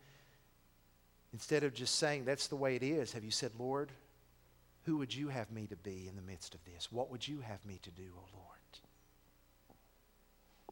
Instead 1.34 1.64
of 1.64 1.74
just 1.74 1.96
saying 1.96 2.26
that's 2.26 2.48
the 2.48 2.56
way 2.56 2.76
it 2.76 2.84
is, 2.84 3.14
have 3.14 3.24
you 3.24 3.32
said, 3.32 3.52
Lord, 3.60 3.92
Who 4.86 4.98
would 4.98 5.14
you 5.14 5.28
have 5.28 5.52
me 5.52 5.68
to 5.68 5.76
be 5.76 6.08
in 6.08 6.16
the 6.16 6.22
midst 6.22 6.56
of 6.56 6.64
this? 6.66 6.92
What 6.92 7.12
would 7.12 7.28
you 7.28 7.42
have 7.42 7.64
me 7.66 7.80
to 7.84 7.92
do, 7.92 8.12
O 8.18 8.24
Lord? 8.34 8.48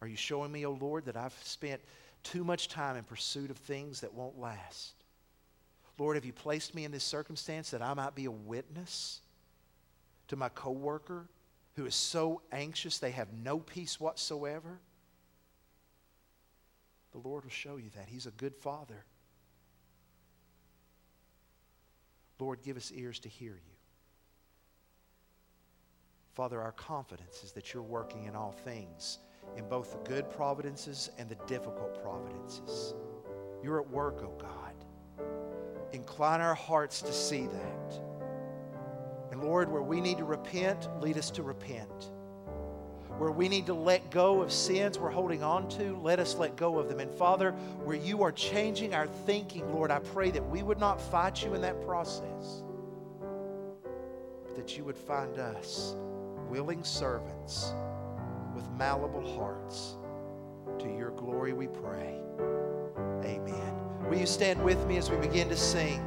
Are 0.01 0.07
you 0.07 0.15
showing 0.15 0.51
me, 0.51 0.65
O 0.65 0.71
Lord, 0.71 1.05
that 1.05 1.17
I've 1.17 1.37
spent 1.43 1.81
too 2.23 2.43
much 2.43 2.69
time 2.69 2.95
in 2.95 3.03
pursuit 3.03 3.51
of 3.51 3.57
things 3.57 4.01
that 4.01 4.13
won't 4.13 4.39
last? 4.39 4.93
Lord, 5.97 6.15
have 6.15 6.25
you 6.25 6.33
placed 6.33 6.73
me 6.73 6.85
in 6.85 6.91
this 6.91 7.03
circumstance 7.03 7.71
that 7.71 7.81
I 7.81 7.93
might 7.93 8.15
be 8.15 8.25
a 8.25 8.31
witness 8.31 9.19
to 10.29 10.35
my 10.35 10.49
coworker 10.49 11.27
who 11.75 11.85
is 11.85 11.95
so 11.95 12.41
anxious 12.51 12.97
they 12.97 13.11
have 13.11 13.27
no 13.33 13.59
peace 13.59 13.99
whatsoever? 13.99 14.79
The 17.11 17.17
Lord 17.17 17.43
will 17.43 17.51
show 17.51 17.77
you 17.77 17.89
that. 17.95 18.07
He's 18.07 18.27
a 18.27 18.31
good 18.31 18.55
father. 18.55 19.03
Lord, 22.39 22.61
give 22.63 22.77
us 22.77 22.91
ears 22.95 23.19
to 23.19 23.29
hear 23.29 23.53
you. 23.53 23.78
Father, 26.39 26.61
our 26.61 26.71
confidence 26.71 27.43
is 27.43 27.51
that 27.51 27.73
you're 27.73 27.83
working 27.83 28.23
in 28.23 28.33
all 28.33 28.53
things, 28.53 29.17
in 29.57 29.67
both 29.67 29.91
the 29.91 30.09
good 30.09 30.29
providences 30.29 31.09
and 31.17 31.27
the 31.27 31.35
difficult 31.47 32.01
providences. 32.01 32.93
You're 33.61 33.81
at 33.81 33.89
work, 33.89 34.21
oh 34.23 34.31
God. 34.39 34.73
Incline 35.91 36.39
our 36.39 36.55
hearts 36.55 37.01
to 37.01 37.11
see 37.11 37.45
that. 37.47 38.01
And 39.33 39.43
Lord, 39.43 39.69
where 39.69 39.81
we 39.81 39.99
need 39.99 40.17
to 40.19 40.23
repent, 40.23 40.87
lead 41.01 41.17
us 41.17 41.29
to 41.31 41.43
repent. 41.43 42.09
Where 43.17 43.31
we 43.31 43.49
need 43.49 43.65
to 43.65 43.73
let 43.73 44.09
go 44.09 44.41
of 44.41 44.49
sins 44.49 44.97
we're 44.97 45.09
holding 45.09 45.43
on 45.43 45.67
to, 45.71 45.97
let 45.97 46.19
us 46.19 46.35
let 46.35 46.55
go 46.55 46.79
of 46.79 46.87
them. 46.87 47.01
And 47.01 47.11
Father, 47.11 47.51
where 47.83 47.97
you 47.97 48.23
are 48.23 48.31
changing 48.31 48.93
our 48.93 49.07
thinking, 49.07 49.69
Lord, 49.73 49.91
I 49.91 49.99
pray 49.99 50.31
that 50.31 50.49
we 50.49 50.63
would 50.63 50.79
not 50.79 51.01
fight 51.01 51.43
you 51.43 51.53
in 51.53 51.59
that 51.63 51.85
process, 51.85 52.63
but 54.45 54.55
that 54.55 54.77
you 54.77 54.85
would 54.85 54.97
find 54.97 55.37
us 55.37 55.97
willing 56.49 56.83
servants 56.83 57.73
with 58.55 58.69
malleable 58.71 59.35
hearts. 59.35 59.97
To 60.79 60.87
your 60.87 61.11
glory 61.11 61.53
we 61.53 61.67
pray. 61.67 62.19
Amen. 63.23 63.73
Will 64.09 64.17
you 64.17 64.25
stand 64.25 64.63
with 64.63 64.85
me 64.87 64.97
as 64.97 65.09
we 65.09 65.17
begin 65.17 65.49
to 65.49 65.57
sing? 65.57 65.99